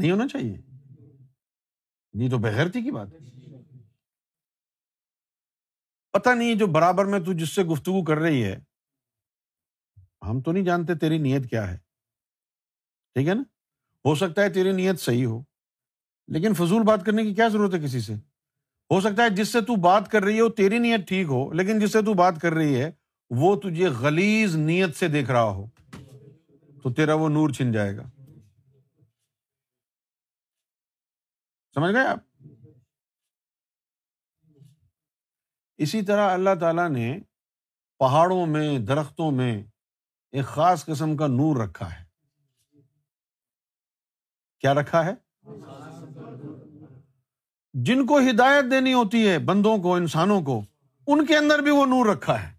نہیں 0.00 0.10
ہونا 0.10 0.28
چاہیے۔ 0.28 0.56
نہیں 2.12 2.30
تو 2.30 2.38
بغیرتی 2.38 2.82
کی 2.82 2.90
بات 2.90 3.08
ہے۔ 3.12 3.18
پتا 6.12 6.34
نہیں 6.34 6.54
جو 6.54 6.66
برابر 6.66 7.04
میں 7.04 7.20
تو 7.20 7.32
جس 7.32 7.48
سے 7.48 7.62
گفتگو 7.62 8.04
کر 8.04 8.16
رہی 8.16 8.44
ہے۔ 8.44 8.58
ہم 10.22 10.40
تو 10.40 10.52
نہیں 10.52 10.64
جانتے 10.64 10.94
تیری 10.94 11.18
نیت 11.18 11.50
کیا 11.50 11.70
ہے۔ 11.70 11.76
ٹھیک 13.14 13.28
ہے 13.28 13.34
نا؟ 13.34 13.42
ہو 14.04 14.14
سکتا 14.14 14.42
ہے 14.42 14.48
تیری 14.48 14.72
نیت 14.72 15.00
صحیح 15.00 15.26
ہو۔ 15.26 15.42
لیکن 16.28 16.54
فضول 16.54 16.82
بات 16.82 17.06
کرنے 17.06 17.22
کی 17.22 17.34
کیا 17.34 17.48
ضرورت 17.48 17.74
ہے 17.74 17.80
کسی 17.80 18.00
سے؟ 18.00 18.14
ہو 18.90 19.00
سکتا 19.00 19.22
ہے 19.22 19.30
جس 19.30 19.48
سے 19.48 19.60
تو 19.60 19.76
بات 19.76 20.10
کر 20.10 20.22
رہی 20.22 20.36
ہے 20.36 20.42
وہ 20.42 20.48
تیری 20.48 20.78
نیت 20.78 21.08
ٹھیک 21.08 21.26
ہو، 21.26 21.52
لیکن 21.52 21.80
جس 21.80 21.92
سے 21.92 22.02
تو 22.02 22.14
بات 22.14 22.40
کر 22.40 22.52
رہی 22.52 22.80
ہے 22.80 22.90
وہ 23.30 23.60
تجھے 23.60 23.88
غلیز 23.88 24.56
نیت 24.56 24.96
سے 24.96 25.08
دیکھ 25.08 25.30
رہا 25.30 25.42
ہو۔ 25.42 25.66
تو 26.82 26.92
تیرا 26.92 27.14
وہ 27.14 27.28
نور 27.28 27.50
چھن 27.50 27.72
جائے 27.72 27.96
گا۔ 27.96 28.19
سمجھ 31.74 31.92
گئے 31.92 32.06
آپ؟ 32.06 32.18
اسی 35.78 36.02
طرح 36.02 36.30
اللہ 36.30 36.50
تعالیٰ 36.60 36.90
نے 36.90 37.18
پہاڑوں 37.98 38.46
میں، 38.46 38.78
درختوں 38.78 39.30
میں 39.30 39.62
ایک 40.32 40.44
خاص 40.44 40.84
قسم 40.84 41.16
کا 41.16 41.26
نور 41.26 41.56
رکھا 41.56 42.00
ہے۔ 42.00 42.04
کیا 44.58 44.74
رکھا 44.74 45.04
ہے؟ 45.04 45.14
جن 47.72 48.06
کو 48.06 48.18
ہدایت 48.18 48.64
دینی 48.70 48.92
ہوتی 48.92 49.28
ہے، 49.28 49.38
بندوں 49.38 49.78
کو، 49.78 49.94
انسانوں 49.94 50.42
کو، 50.42 50.62
ان 51.06 51.26
کے 51.26 51.36
اندر 51.36 51.58
بھی 51.58 51.70
وہ 51.70 51.86
نور 51.86 52.06
رکھا 52.06 52.42
ہے۔ 52.42 52.56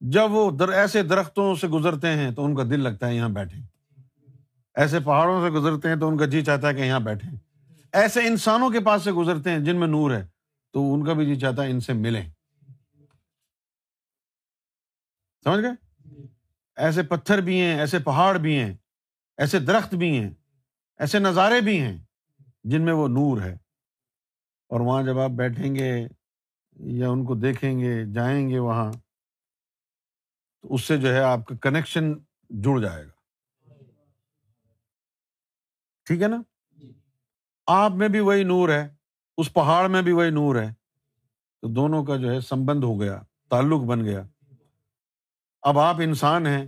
جب 0.00 0.30
وہ 0.30 0.50
در، 0.50 0.68
ایسے 0.68 1.02
درختوں 1.02 1.54
سے 1.54 1.68
گزرتے 1.68 2.08
ہیں 2.08 2.30
تو 2.30 2.44
ان 2.44 2.56
کا 2.56 2.62
دل 2.62 2.80
لگتا 2.80 3.06
ہے 3.06 3.16
یہاں 3.16 3.28
بیٹھے۔ 3.28 3.73
ایسے 4.74 5.00
پہاڑوں 5.00 5.48
سے 5.48 5.50
گزرتے 5.50 5.88
ہیں 5.88 5.96
تو 5.96 6.08
ان 6.08 6.18
کا 6.18 6.26
جی 6.26 6.44
چاہتا 6.44 6.68
ہے 6.68 6.74
کہ 6.74 6.80
یہاں 6.80 7.00
بیٹھے 7.00 7.28
ایسے 7.92 8.26
انسانوں 8.26 8.70
کے 8.70 8.80
پاس 8.80 9.04
سے 9.04 9.12
گزرتے 9.12 9.50
ہیں 9.50 9.58
جن 9.58 9.80
میں 9.80 9.88
نور 9.88 10.10
ہے، 10.10 10.26
تو 10.72 10.94
ان 10.94 11.04
کا 11.04 11.12
بھی 11.12 11.26
جی 11.26 11.40
چاہتا 11.40 11.62
ہے 11.62 11.70
ان 11.70 11.80
سے 11.80 11.92
ملیں۔ 11.92 12.30
سمجھ 15.44 15.60
گئے؟ 15.60 15.70
ایسے 16.76 17.02
پتھر 17.02 17.40
بھی 17.40 17.60
ہیں، 17.60 17.78
ایسے 17.78 17.98
پہاڑ 17.98 18.38
بھی 18.38 18.58
ہیں، 18.58 18.74
ایسے 19.36 19.58
درخت 19.58 19.94
بھی 19.94 20.18
ہیں، 20.18 20.30
ایسے 20.98 21.18
نظارے 21.18 21.60
بھی 21.60 21.80
ہیں 21.80 21.98
جن 22.64 22.82
میں 22.82 22.92
وہ 22.92 23.08
نور 23.08 23.42
ہے۔ 23.42 23.56
اور 24.68 24.80
وہاں 24.80 25.02
جب 25.02 25.18
آپ 25.18 25.30
بیٹھیں 25.30 25.74
گے 25.74 26.08
یا 26.76 27.08
ان 27.08 27.24
کو 27.24 27.34
دیکھیں 27.34 27.78
گے، 27.78 28.04
جائیں 28.14 28.48
گے 28.48 28.58
وہاں، 28.58 28.92
تو 30.62 30.74
اس 30.74 30.84
سے 30.84 30.96
جو 30.96 31.14
ہے 31.14 31.20
آپ 31.20 31.46
کا 31.46 31.54
کنیکشن 31.62 32.12
جڑ 32.50 32.80
جائے 32.80 33.06
گا۔ 33.06 33.13
ٹھیک 36.04 36.22
ہے 36.22 36.28
نا؟ 36.28 36.42
آپ 37.66 37.90
میں 37.90 38.08
بھی 38.08 38.20
وہی 38.20 38.44
نور 38.44 38.68
ہے، 38.68 38.94
اس 39.36 39.52
پہاڑ 39.52 39.88
میں 39.88 40.02
بھی 40.02 40.12
وہی 40.12 40.30
نور 40.30 40.56
ہے۔ 40.56 40.74
تو 41.60 41.68
دونوں 41.68 42.04
کا 42.04 42.16
جو 42.16 42.30
ہے 42.32 42.40
سمبند 42.40 42.84
ہو 42.84 43.00
گیا، 43.00 43.22
تعلق 43.50 43.80
بن 43.80 44.04
گیا۔ 44.04 44.22
اب 45.62 45.78
آپ 45.78 45.96
انسان 45.98 46.46
ہیں، 46.46 46.66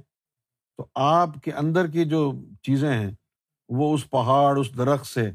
تو 0.77 0.87
آپ 0.94 1.29
کے 1.44 1.53
اندر 1.53 1.87
کی 1.87 2.05
جو 2.05 2.33
چیزیں 2.62 2.94
ہیں، 2.99 3.11
وہ 3.68 3.94
اس 3.94 4.11
پہاڑ، 4.11 4.59
اس 4.59 4.79
درخت 4.79 5.07
سے 5.07 5.31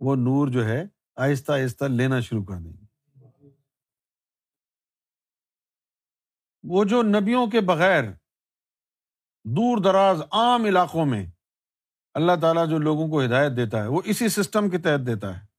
وہ 0.00 0.16
نور 0.16 0.48
جو 0.48 0.68
ہے 0.68 0.84
آہستہ 1.16 1.52
آہستہ 1.52 1.84
لینا 1.84 2.20
شروع 2.20 2.44
کر 2.44 2.56
دیں 2.56 2.72
گے۔ 2.72 2.84
وہ 6.62 6.84
جو 6.84 7.02
نبیوں 7.02 7.46
کے 7.46 7.60
بغیر 7.60 8.04
دور 9.44 9.78
دراز 9.78 10.22
عام 10.32 10.64
علاقوں 10.64 11.06
میں 11.06 11.26
اللہ 12.14 12.32
تعالیٰ 12.40 12.68
جو 12.68 12.78
لوگوں 12.78 13.08
کو 13.08 13.24
ہدایت 13.24 13.52
دیتا 13.56 13.82
ہے، 13.82 13.86
وہ 13.86 14.02
اسی 14.04 14.28
سسٹم 14.28 14.70
کے 14.70 14.78
تحت 14.78 15.06
دیتا 15.06 15.40
ہے۔ 15.40 15.54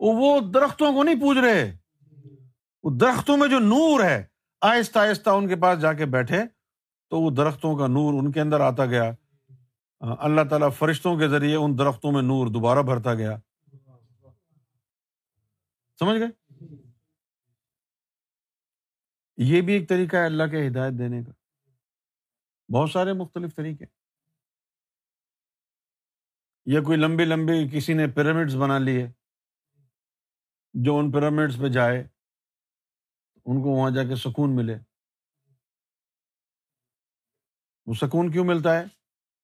وہ 0.00 0.40
درختوں 0.40 0.92
کو 0.92 1.02
نہیں 1.02 1.20
پوچھ 1.20 1.38
رہے۔ 1.38 1.76
وہ 2.82 2.98
درختوں 3.00 3.36
میں 3.36 3.48
جو 3.48 3.58
نور 3.58 4.04
ہے، 4.04 4.26
آہستہ 4.60 4.98
آہستہ 4.98 5.30
ان 5.30 5.48
کے 5.48 5.56
پاس 5.56 5.80
جا 5.80 5.92
کے 5.92 6.06
بیٹھے، 6.06 6.42
تو 7.10 7.20
وہ 7.20 7.30
درختوں 7.30 7.76
کا 7.76 7.86
نور 7.86 8.14
ان 8.14 8.32
کے 8.32 8.40
اندر 8.40 8.60
آتا 8.60 8.86
گیا۔ 8.86 9.12
اللہ 10.00 10.40
تعالیٰ 10.50 10.68
فرشتوں 10.72 11.18
کے 11.18 11.28
ذریعے 11.28 11.56
ان 11.56 11.78
درختوں 11.78 12.12
میں 12.12 12.22
نور 12.22 12.46
دوبارہ 12.46 12.78
بھرتا 12.78 13.14
گیا۔ 13.14 13.36
سمجھ 15.98 16.18
گئے؟ 16.18 16.28
یہ 19.36 19.60
بھی 19.60 19.72
ایک 19.72 19.88
طریقہ 19.88 20.16
ہے 20.16 20.24
اللہ 20.24 20.42
کے 20.42 20.68
ہدایت 20.68 20.92
دینے 20.92 21.22
کا۔ 21.22 21.32
بہت 22.72 22.90
سارے 22.90 23.12
مختلف 23.12 23.56
طریقے 23.56 23.84
یا 26.66 26.80
کوئی 26.80 26.98
لمبی 26.98 27.24
لمبی 27.24 27.68
کسی 27.72 27.94
نے 27.94 28.06
پیرامڈس 28.06 28.54
بنا 28.54 28.78
لیے 28.78 29.06
جو 30.74 30.98
ان 30.98 31.12
پیرامڈس 31.12 31.58
پہ 31.58 31.68
جائے، 31.68 32.00
ان 33.44 33.62
کو 33.62 33.68
وہاں 33.68 33.90
جا 33.90 34.04
کے 34.04 34.14
سکون 34.16 34.56
ملے۔ 34.56 34.78
وہ 37.86 37.94
سکون 37.94 38.32
کیوں 38.32 38.44
ملتا 38.44 38.78
ہے؟ 38.78 38.84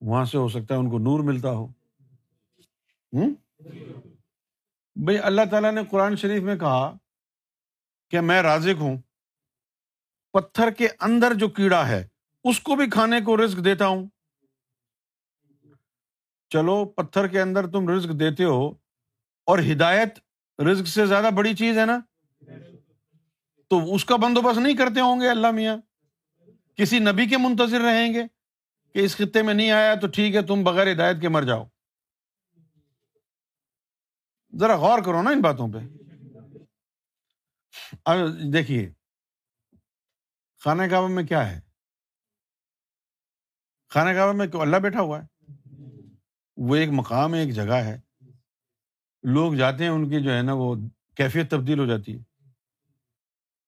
وہاں 0.01 0.25
سے 0.25 0.39
ہو 0.39 0.49
سکتا 0.49 0.75
ہے 0.75 0.79
ان 0.79 0.91
کو 0.91 0.99
نور 0.99 1.25
ملتا 1.25 1.49
ہو۔ 1.49 1.67
بھائی 4.95 5.19
اللہ 5.19 5.43
تعالیٰ 5.51 5.73
نے 5.73 5.81
قرآن 5.91 6.17
شریف 6.17 6.43
میں 6.43 6.57
کہا 6.57 6.97
کہ 8.11 8.21
میں 8.21 8.43
رازق 8.43 8.81
ہوں۔ 8.81 8.97
پتھر 10.33 10.71
کے 10.71 10.89
اندر 11.01 11.35
جو 11.35 11.49
کیڑا 11.49 11.89
ہے 11.89 12.09
اس 12.45 12.61
کو 12.61 12.77
بھی 12.77 12.91
کھانے 12.91 13.21
کو 13.21 13.45
رزق 13.45 13.65
دیتا 13.65 13.87
ہوں۔ 13.87 14.09
چلو، 16.49 16.85
پتھر 16.85 17.27
کے 17.27 17.41
اندر 17.41 17.67
تم 17.67 17.89
رزق 17.89 18.21
دیتے 18.21 18.45
ہو 18.45 18.69
اور 19.45 19.59
ہدایت 19.59 20.19
رزق 20.61 20.89
سے 20.89 21.07
زیادہ 21.07 21.31
بڑی 21.35 21.55
چیز 21.55 21.79
ہے 21.79 21.87
نا؟ 21.87 22.01
تو 23.69 23.95
اس 23.95 24.05
کا 24.05 24.17
بندوبست 24.17 24.59
نہیں 24.59 24.77
کرتے 24.77 25.01
ہوں 25.01 25.21
گے 25.21 25.29
اللہ 25.29 25.51
میاں۔ 25.51 25.77
کسی 26.77 26.99
نبی 26.99 27.29
کے 27.29 27.37
منتظر 27.37 27.81
رہیں 27.81 28.15
گے 28.15 28.23
کہ 28.93 28.99
اس 28.99 29.17
خطے 29.17 29.43
میں 29.43 29.55
نہیں 29.55 29.71
آیا 29.71 29.95
تو 29.95 30.07
ٹھیک 30.07 30.35
ہے، 30.35 30.43
تم 30.43 30.65
بغیر 30.65 30.93
ہدایت 30.93 31.21
کے 31.21 31.29
مر 31.29 31.43
جاؤ۔ 31.43 31.65
ذرا 34.59 34.77
غور 34.77 34.99
کرو 34.99 35.23
نا 35.23 35.31
ان 35.31 35.41
باتوں 35.41 35.73
پہ۔ 35.73 35.79
اب 38.05 38.19
دیکھیے، 38.53 38.93
خانہ 40.59 40.83
کعبہ 40.91 41.09
میں 41.09 41.25
کیا 41.25 41.51
ہے؟ 41.51 41.70
خانہ 43.91 44.11
کعبہ 44.11 44.33
میں 44.33 44.47
اللہ 44.53 44.77
بیٹھا 44.77 45.01
ہوا 45.01 45.23
ہے۔ 45.23 45.27
وہ 46.57 46.77
ایک 46.77 46.89
مقام 46.93 47.33
ایک 47.33 47.55
جگہ 47.55 47.73
ہے۔ 47.73 48.01
لوگ 49.23 49.55
جاتے 49.55 49.83
ہیں، 49.83 49.91
ان 49.91 50.11
کی 50.11 50.23
جو 50.23 50.37
ہے 50.37 50.43
نا 50.43 50.53
وہ 50.53 50.75
کیفیت 51.15 51.51
تبدیل 51.51 51.79
ہو 51.79 51.87
جاتی 51.87 52.19
ہے۔ 52.19 52.23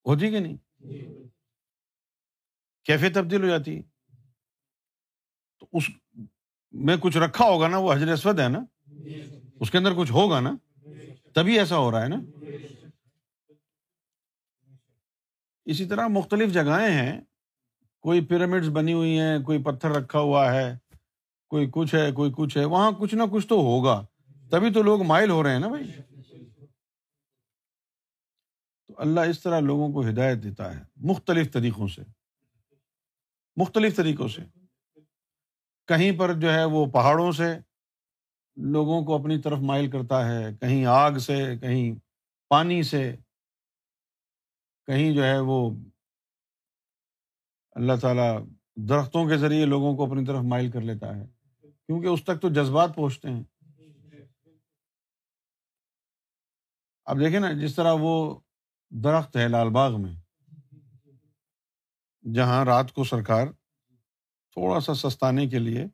ہوتی 0.06 0.30
کہ 0.30 0.38
نہیں؟ 0.38 0.56
کیفیت 2.85 3.14
تبدیل 3.14 3.42
ہو 3.42 3.48
جاتی۔ 3.48 3.76
ہے 3.76 3.82
تو 5.58 5.66
اس 5.72 5.90
میں 6.72 6.96
کچھ 7.00 7.16
رکھا 7.16 7.44
ہوگا 7.44 7.68
نا، 7.68 7.78
وہ 7.78 7.92
حضر 7.92 8.12
اسود 8.12 8.40
ہے 8.40 8.48
نا۔ 8.48 8.58
اس 9.61 9.70
کے 9.70 9.78
اندر 9.78 9.90
کچھ 9.94 10.12
ہوگا 10.12 10.40
نا۔ 10.40 10.56
تبھی 11.35 11.58
ایسا 11.58 11.76
ہو 11.76 11.90
رہا 11.90 12.02
ہے 12.02 12.08
نا۔ 12.08 12.16
اسی 15.64 15.87
طرح 15.87 16.06
مختلف 16.06 16.52
جگہیں 16.52 17.02
ہیں۔ 17.02 17.20
کوئی 18.03 18.27
پیرامڈس 18.27 18.69
بنی 18.69 18.93
ہوئی 18.93 19.19
ہیں، 19.21 19.38
کوئی 19.43 19.62
پتھر 19.62 19.91
رکھا 19.91 20.19
ہوا 20.19 20.53
ہے، 20.53 20.79
کوئی 21.49 21.71
کچھ 21.73 21.95
ہے، 21.95 22.12
کوئی 22.12 22.33
کچھ 22.37 22.59
ہے، 22.59 22.65
وہاں 22.65 22.93
کچھ 22.93 23.15
نہ 23.15 23.23
کچھ 23.33 23.47
تو 23.47 23.55
ہوگا۔ 23.55 24.07
تبھی 24.51 24.73
تو 24.73 24.83
لوگ 24.83 25.03
مائل 25.03 25.31
ہو 25.31 25.43
رہے 25.43 25.53
ہیں 25.53 25.59
نا 25.59 25.69
بھائی؟ 25.69 25.93
تو 28.88 28.95
اللہ 28.99 29.21
اس 29.21 29.43
طرح 29.43 29.61
لوگوں 29.61 29.93
کو 29.93 30.09
ہدایت 30.09 30.43
دیتا 30.43 30.79
ہے، 30.79 30.85
مختلف 30.97 31.53
طریقوں 31.53 31.88
سے۔ 31.88 32.03
مختلف 33.57 33.97
طریقوں 33.97 34.29
سے۔ 34.29 34.43
کہیں 35.87 36.19
پر 36.19 36.35
جو 36.35 36.53
ہے 36.53 36.65
وہ 36.65 36.87
پہاڑوں 36.87 37.33
سے 37.33 37.59
لوگوں 38.57 39.05
کو 39.05 39.15
اپنی 39.15 39.41
طرف 39.41 39.59
مائل 39.59 39.91
کرتا 39.91 40.29
ہے، 40.29 40.55
کہیں 40.61 40.85
آگ 40.85 41.12
سے، 41.12 41.59
کہیں 41.61 41.99
پانی 42.49 42.83
سے، 42.83 43.17
کہیں 44.87 45.15
جو 45.15 45.25
ہے 45.25 45.38
وہ 45.38 45.71
اللہ 47.72 47.92
تعالیٰ 48.00 48.44
درختوں 48.76 49.28
کے 49.28 49.37
ذریعے 49.37 49.66
لوگوں 49.66 49.96
کو 49.96 50.06
اپنی 50.06 50.24
طرف 50.24 50.42
مائل 50.42 50.70
کر 50.70 50.80
لیتا 50.80 51.16
ہے۔ 51.16 51.26
کیونکہ 51.87 52.06
اس 52.06 52.24
تک 52.24 52.42
تو 52.42 52.48
جذبات 52.48 52.94
پہنچتے 52.94 53.28
ہیں۔ 53.28 53.44
اب 57.04 57.20
دیکھیں 57.20 57.40
نا، 57.40 57.52
جس 57.52 57.74
طرح 57.74 57.94
وہ 58.00 58.40
درخت 58.90 59.37
ہے 59.37 59.48
لال 59.48 59.68
باغ 59.70 60.02
میں، 60.02 60.14
جہاں 62.35 62.64
رات 62.64 62.92
کو 62.92 63.04
سرکار 63.04 63.46
تھوڑا 64.52 64.80
سا 64.80 64.94
سستانے 64.94 65.46
کے 65.46 65.58
لیے 65.58 65.87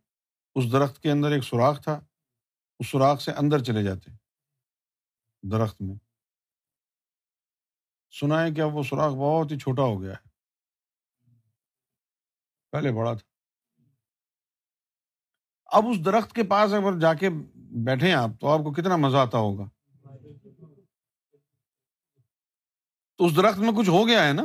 اس 0.55 0.73
درخت 0.73 1.03
کے 1.03 1.11
اندر 1.11 1.31
ایک 1.31 1.45
سوراخ 1.45 1.83
تھا، 1.83 2.01
اس 2.79 2.89
سوراخ 2.89 3.21
سے 3.21 3.33
اندر 3.33 3.63
چلے 3.63 3.83
جاتے 3.83 4.11
درخت 5.43 5.83
میں۔ 5.83 5.97
سنا 8.11 8.43
ہے 8.43 8.51
کہ 8.51 8.61
اب 8.61 8.75
وہ 8.75 8.83
سوراخ 8.83 9.13
بہت 9.13 9.53
ہی 9.53 9.59
چھوٹا 9.59 9.83
ہو 9.83 10.03
گیا 10.03 10.13
ہے۔ 10.13 10.28
پہلے 12.71 12.93
بڑا 12.93 13.15
تھا۔ 13.15 13.27
اب 15.67 15.87
اس 15.87 16.05
درخت 16.05 16.33
کے 16.33 16.43
پاس 16.43 16.73
اگر 16.73 16.99
جا 16.99 17.15
کے 17.15 17.29
بیٹھے 17.55 18.13
آپ 18.13 18.31
تو 18.41 18.49
آپ 18.49 18.59
کو 18.59 18.73
کتنا 18.73 18.97
مزہ 18.97 19.17
آتا 19.17 19.39
ہوگا۔ 19.39 19.69
تو 23.19 23.27
اس 23.27 23.37
درخت 23.37 23.59
میں 23.59 23.73
کچھ 23.77 23.91
ہو 23.91 24.09
گیا 24.09 24.29
ہے 24.29 24.33
نا؟ 24.33 24.45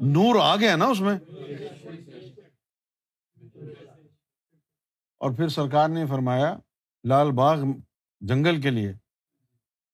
نور 0.00 0.34
آ 0.40 0.56
گیا 0.56 0.76
نا 0.76 0.84
اس 0.84 1.00
میں؟ 1.00 1.18
اور 5.18 5.30
پھر 5.30 5.48
سرکار 5.48 5.88
نے 5.88 6.06
فرمایا 6.06 6.56
لال 7.04 7.30
باغ 7.30 7.58
جنگل 8.20 8.60
کے 8.60 8.70
لیے 8.70 8.92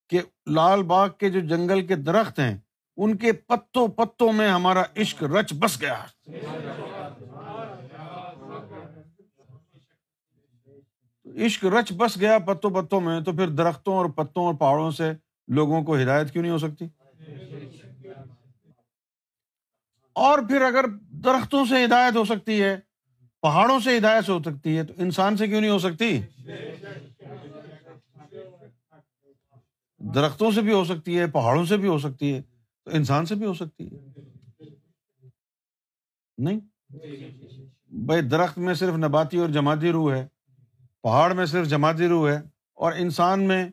کہ 0.09 0.21
لال 0.47 0.83
باغ 0.83 1.09
کے 1.19 1.31
جو 1.31 1.41
جنگل 1.41 1.87
کے 1.87 1.97
درخت 1.97 2.39
ہیں، 2.39 2.59
ان 2.97 3.17
کے 3.17 3.33
پتوں 3.33 3.89
پتوں 3.89 4.33
میں 4.33 4.49
ہمارا 4.49 4.83
عشق 4.97 5.23
رچ 5.23 5.53
بس 5.53 5.81
گیا۔ 5.81 6.05
عشق 11.37 11.65
رچ 11.65 11.93
بس 11.93 12.21
گیا 12.21 12.39
پتوں 12.39 12.71
پتوں 12.71 13.01
میں، 13.01 13.21
تو 13.21 13.33
پھر 13.33 13.49
درختوں 13.49 13.95
اور 13.95 14.07
پتوں 14.07 14.47
اور 14.47 14.55
پہاڑوں 14.55 14.91
سے 14.91 15.13
لوگوں 15.49 15.83
کو 15.83 15.97
ہدایت 15.97 16.33
کیوں 16.33 16.43
نہیں 16.43 16.53
ہو 16.53 16.59
سکتی؟ 16.59 16.85
اور 20.13 20.39
پھر 20.39 20.61
اگر 20.61 20.85
درختوں 21.11 21.65
سے 21.65 21.85
ہدایت 21.85 22.17
ہو 22.17 22.25
سکتی 22.25 22.63
ہے، 22.63 22.77
پہاڑوں 23.41 23.81
سے 23.81 23.99
ہدایت 23.99 24.29
ہو 24.29 24.39
سکتی 24.43 24.79
ہے، 24.79 24.85
تو 24.85 24.95
انسان 24.97 25.37
سے 25.37 25.47
کیوں 25.47 25.61
نہیں 25.61 25.71
ہو 25.71 25.79
سکتی؟ 25.79 26.21
درختوں 30.15 30.51
سے 30.51 30.61
بھی 30.61 30.73
ہو 30.73 30.85
سکتی 30.85 31.19
ہے، 31.19 31.27
پہاڑوں 31.27 31.65
سے 31.65 31.77
بھی 31.77 31.89
ہو 31.89 31.99
سکتی 31.99 32.35
ہے، 32.35 32.43
تو 32.85 32.91
انسان 32.95 33.27
سے 33.27 33.35
بھی 33.35 33.47
ہو 33.47 33.55
سکتی 33.55 33.87
ہے۔ 33.87 33.97
نہیں؟ 36.39 36.61
بھائی، 37.91 38.23
درخت 38.23 38.59
میں 38.59 38.75
صرف 38.75 38.95
نباتی 38.95 39.37
اور 39.37 39.49
جماعتی 39.49 39.93
روح 39.93 40.13
ہے۔ 40.13 40.27
پہاڑ 41.03 41.33
میں 41.33 41.47
صرف 41.47 41.67
جماعتی 41.67 42.09
روح 42.09 42.31
ہے 42.31 42.41
اور 42.75 42.93
انسان 42.93 43.49
میں 43.49 43.69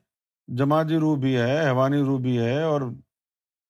جماعتی 0.48 0.98
روح 0.98 1.18
بھی 1.18 1.38
ہے، 1.38 1.66
حیوانی 1.66 2.02
روح 2.02 2.20
بھی 2.20 2.40
ہے 2.40 2.64
اور 2.64 2.82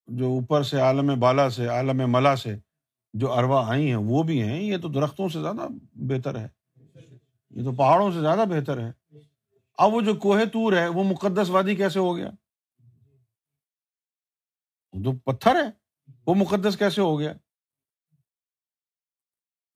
جو 0.08 0.26
اوپر 0.26 0.64
سے 0.64 0.80
عالم 0.80 1.20
بالا 1.20 1.50
سے، 1.50 1.68
عالم 1.68 2.12
ملا 2.12 2.36
سے 2.36 2.56
جو 3.14 3.34
اروا 3.34 3.70
آئی 3.70 3.88
ہیں، 3.88 3.96
وہ 3.96 4.24
بھی 4.24 4.44
ہیں۔ 4.44 4.62
یہ 4.62 4.78
تو 4.78 4.88
درختوں 4.88 5.30
سے 5.30 5.42
زیادہ 5.42 5.68
بہتر 5.94 6.40
ہے۔ 6.40 6.48
یہ 7.50 7.64
تو 7.64 7.72
پہاڑوں 7.72 8.12
سے 8.12 8.20
زیادہ 8.20 8.44
بہتر 8.50 8.88
ہے۔ 8.88 9.18
اب 9.78 9.94
وہ 9.94 10.02
جو 10.02 10.16
کوہ 10.16 10.46
تور 10.54 10.74
ہے، 10.74 10.88
وہ 10.88 11.04
مقدس 11.04 11.50
وادی 11.50 11.76
کیسے 11.76 12.00
ہو 12.00 12.18
گیا؟ 12.18 12.30
تو 14.92 15.12
پتھر 15.12 15.56
ہے، 15.56 15.70
وہ 16.26 16.36
مقدس 16.36 16.78
کیسے 16.78 17.02
ہو 17.02 17.20
گیا؟ 17.20 17.34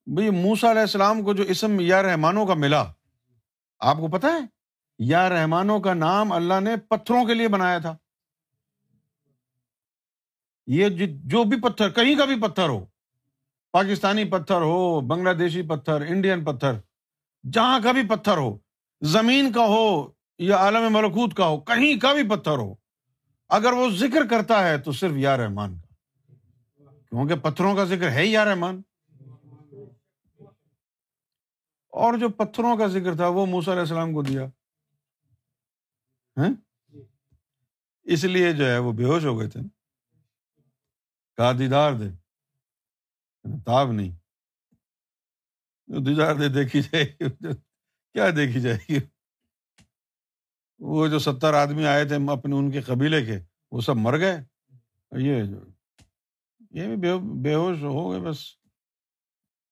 بھائی 0.06 0.30
موسا 0.30 0.70
علیہ 0.70 0.80
السلام 0.80 1.22
کو 1.22 1.34
جو 1.34 1.42
اسم 1.42 1.80
یا 1.80 2.02
رحمانوں 2.02 2.46
کا 2.46 2.54
ملا 2.54 2.92
آپ 3.84 3.96
کو 3.96 4.08
پتا 4.08 4.28
ہے؟ 4.28 4.38
یا 4.98 5.28
رحمانوں 5.28 5.80
کا 5.80 5.94
نام 5.94 6.32
اللہ 6.32 6.60
نے 6.60 6.76
پتھروں 6.76 7.24
کے 7.24 7.34
لیے 7.34 7.48
بنایا 7.48 7.78
تھا۔ 7.78 7.96
یہ 10.66 10.88
جو 11.08 11.44
بھی 11.44 11.60
پتھر، 11.60 11.90
کہیں 11.90 12.18
کا 12.18 12.24
بھی 12.24 12.40
پتھر 12.40 12.68
ہو، 12.68 12.86
پاکستانی 13.72 14.24
پتھر 14.24 14.60
ہو، 14.60 15.00
بنگلہ 15.00 15.30
دیشی 15.30 15.62
پتھر، 15.62 16.00
انڈین 16.00 16.44
پتھر، 16.44 16.72
جہاں 17.52 17.80
کا 17.84 17.92
بھی 17.92 18.02
پتھر 18.08 18.36
ہو، 18.36 18.58
زمین 19.02 19.52
کا 19.52 19.66
ہو 19.66 20.12
یا 20.38 20.56
عالم 20.56 20.92
ملکوت 20.92 21.34
کا 21.34 21.46
ہو، 21.46 21.60
کہیں 21.60 22.00
کا 22.00 22.12
بھی 22.12 22.28
پتھر 22.28 22.58
ہو، 22.58 22.74
اگر 23.48 23.72
وہ 23.72 23.90
ذکر 23.90 24.26
کرتا 24.30 24.68
ہے 24.68 24.78
تو 24.78 24.92
صرف 24.92 25.12
یا 25.14 25.36
رحمان 25.36 25.76
کا۔ 25.76 25.94
کیونکہ 26.84 27.34
پتھروں 27.34 27.76
کا 27.76 27.84
ذکر 27.84 28.10
ہے 28.10 28.26
یا 28.26 28.44
رحمان۔ 28.44 28.82
اور 31.94 32.18
جو 32.18 32.28
پتھروں 32.28 32.76
کا 32.76 32.86
ذکر 32.86 33.16
تھا 33.16 33.28
وہ 33.28 33.46
موسا 33.46 33.72
علیہ 33.72 33.80
السلام 33.80 34.12
کو 34.12 34.22
دیا۔ 34.22 34.44
ہاں؟ 36.36 36.48
اس 38.02 38.24
لیے 38.24 38.52
جو 38.52 38.66
ہے 38.66 38.78
وہ 38.78 38.92
بے 38.92 39.04
ہوش 39.04 39.24
ہو 39.24 39.38
گئے 39.38 39.48
تھے۔ 39.48 39.60
کہا، 41.36 41.52
دیدار 41.52 41.92
دے۔ 41.92 42.10
تاب 43.66 43.92
نہیں۔ 43.92 44.10
دیدار 45.86 46.34
دے 46.34 46.48
دیکھی 46.48 46.82
جائے 46.82 47.04
گی 47.04 47.24
کیا 48.12 48.30
دیکھی 48.36 48.60
جائے 48.60 48.78
گی؟ 48.88 48.98
وہ 50.78 51.06
جو 51.06 51.18
ستر 51.18 51.54
آدمی 51.54 51.86
آئے 51.86 52.04
تھے 52.04 52.14
اپنے 52.14 52.56
ان 52.56 52.70
کے 52.70 52.80
قبیلے 52.80 53.24
کے، 53.24 53.38
وہ 53.72 53.80
سب 53.80 53.96
مر 53.96 54.18
گئے۔ 54.18 54.36
یہ 55.12 55.44
جو 55.44 55.60
یہ 56.70 56.96
بھی 56.96 57.18
بے 57.42 57.54
ہوش 57.54 57.78
ہو 57.82 58.12
گئے 58.12 58.20
بس۔ 58.20 58.63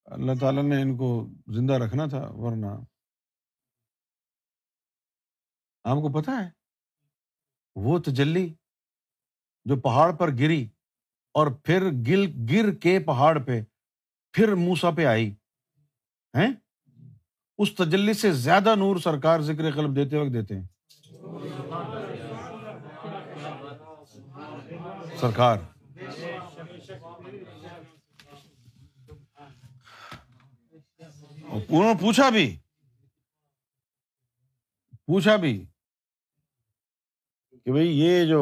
اللہ 0.05 0.31
تعالیٰ 0.39 0.63
نے 0.63 0.81
ان 0.81 0.97
کو 0.97 1.27
زندہ 1.47 1.73
رکھنا 1.73 2.05
تھا، 2.05 2.21
ورنہ 2.31 2.67
آپ 5.83 5.97
کو 5.97 6.21
پتا 6.21 6.31
ہے، 6.31 6.49
وہ 7.75 7.99
تجلی 7.99 8.53
جو 9.65 9.75
پہاڑ 9.81 10.11
پر 10.11 10.27
گری 10.39 10.67
اور 11.35 11.47
پھر 11.63 11.83
گل 12.07 12.25
گر 12.51 12.73
کے 12.75 12.99
پہاڑ 12.99 13.39
پہ 13.43 13.61
پھر 14.33 14.53
موسا 14.55 14.89
پہ 14.91 15.05
آئی 15.05 15.33
ہے 16.33 16.47
اس 17.57 17.75
تجلی 17.75 18.13
سے 18.13 18.31
زیادہ 18.31 18.75
نور 18.75 18.97
سرکار 18.97 19.39
ذکر 19.39 19.71
قلب 19.71 19.95
دیتے 19.95 20.17
وقت 20.17 20.33
دیتے 20.33 20.59
ہیں۔ 20.59 20.67
سرکار۔ 25.19 25.57
انہوں 31.53 31.83
نے 31.83 31.93
پوچھا 32.01 32.29
بھی 32.29 32.45
پوچھا 35.05 35.35
بھی 35.35 35.53
کہ 37.65 37.71
بھائی 37.71 37.99
یہ 37.99 38.25
جو 38.25 38.41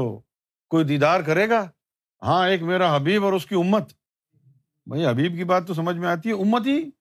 کوئی 0.71 0.85
دیدار 0.85 1.19
کرے 1.19 1.49
گا 1.49 1.61
ہاں 2.21 2.47
ایک 2.47 2.61
میرا 2.61 2.95
حبیب 2.95 3.25
اور 3.25 3.33
اس 3.33 3.45
کی 3.45 3.55
امت 3.55 3.93
بھائی 4.87 5.05
حبیب 5.05 5.35
کی 5.35 5.43
بات 5.43 5.67
تو 5.67 5.73
سمجھ 5.73 5.95
میں 5.97 6.09
آتی 6.09 6.29
ہے 6.29 6.33
امت 6.33 6.67
ہی 6.67 6.91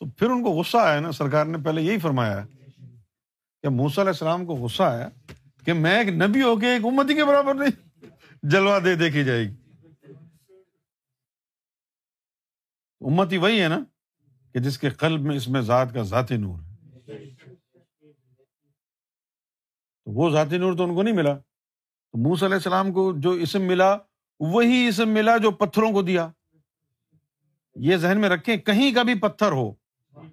تو 0.00 0.06
پھر 0.08 0.30
ان 0.30 0.42
کو 0.42 0.50
غصہ 0.50 0.76
آیا 0.76 1.00
نا 1.00 1.12
سرکار 1.12 1.46
نے 1.46 1.58
پہلے 1.58 1.82
یہی 1.82 1.98
فرمایا 1.98 2.44
کہ 3.64 3.68
موسا 3.68 4.00
علیہ 4.02 4.12
السلام 4.12 4.46
کو 4.46 4.54
غصہ 4.54 4.82
آیا 4.82 5.08
کہ 5.66 5.72
میں 5.72 5.98
ایک 5.98 6.08
نبی 6.08 6.42
ہو 6.42 6.56
کے 6.60 6.72
ایک 6.72 6.84
امتی 6.84 7.14
کے 7.14 7.24
برابر 7.24 7.54
نہیں 7.54 8.06
جلوا 8.42 8.78
دے 8.84 8.94
دیکھی 8.94 9.24
جائے 9.24 9.44
گی 9.44 9.54
امتی 13.00 13.36
وہی 13.36 13.62
ہے 13.62 13.68
نا 13.68 13.78
کہ 14.52 14.60
جس 14.60 14.78
کے 14.78 14.90
قلب 14.90 15.20
میں 15.20 15.36
اس 15.36 15.48
میں 15.48 15.60
ذات 15.60 15.94
کا 15.94 16.02
ذاتی 16.02 16.36
نور 16.36 16.58
ہے۔ 16.62 16.72
تو 20.04 20.10
وہ 20.10 20.30
ذاتی 20.30 20.58
نور 20.58 20.76
تو 20.76 20.84
ان 20.84 20.94
کو 20.94 21.02
نہیں 21.02 21.14
ملا۔ 21.14 21.34
تو 22.12 22.28
موس 22.28 22.42
علیہ 22.42 22.54
السلام 22.54 22.92
کو 22.92 23.12
جو 23.16 23.30
اسم 23.30 23.62
ملا، 23.62 23.96
وہی 24.40 24.86
اسم 24.88 25.08
ملا 25.08 25.36
جو 25.36 25.50
پتھروں 25.50 25.92
کو 25.92 26.02
دیا۔ 26.02 26.28
یہ 27.74 27.96
ذہن 27.96 28.20
میں 28.20 28.28
رکھیں، 28.28 28.56
کہیں 28.56 28.94
کا 28.94 29.02
بھی 29.02 29.14
پتھر 29.14 29.52
ہو، 29.52 29.72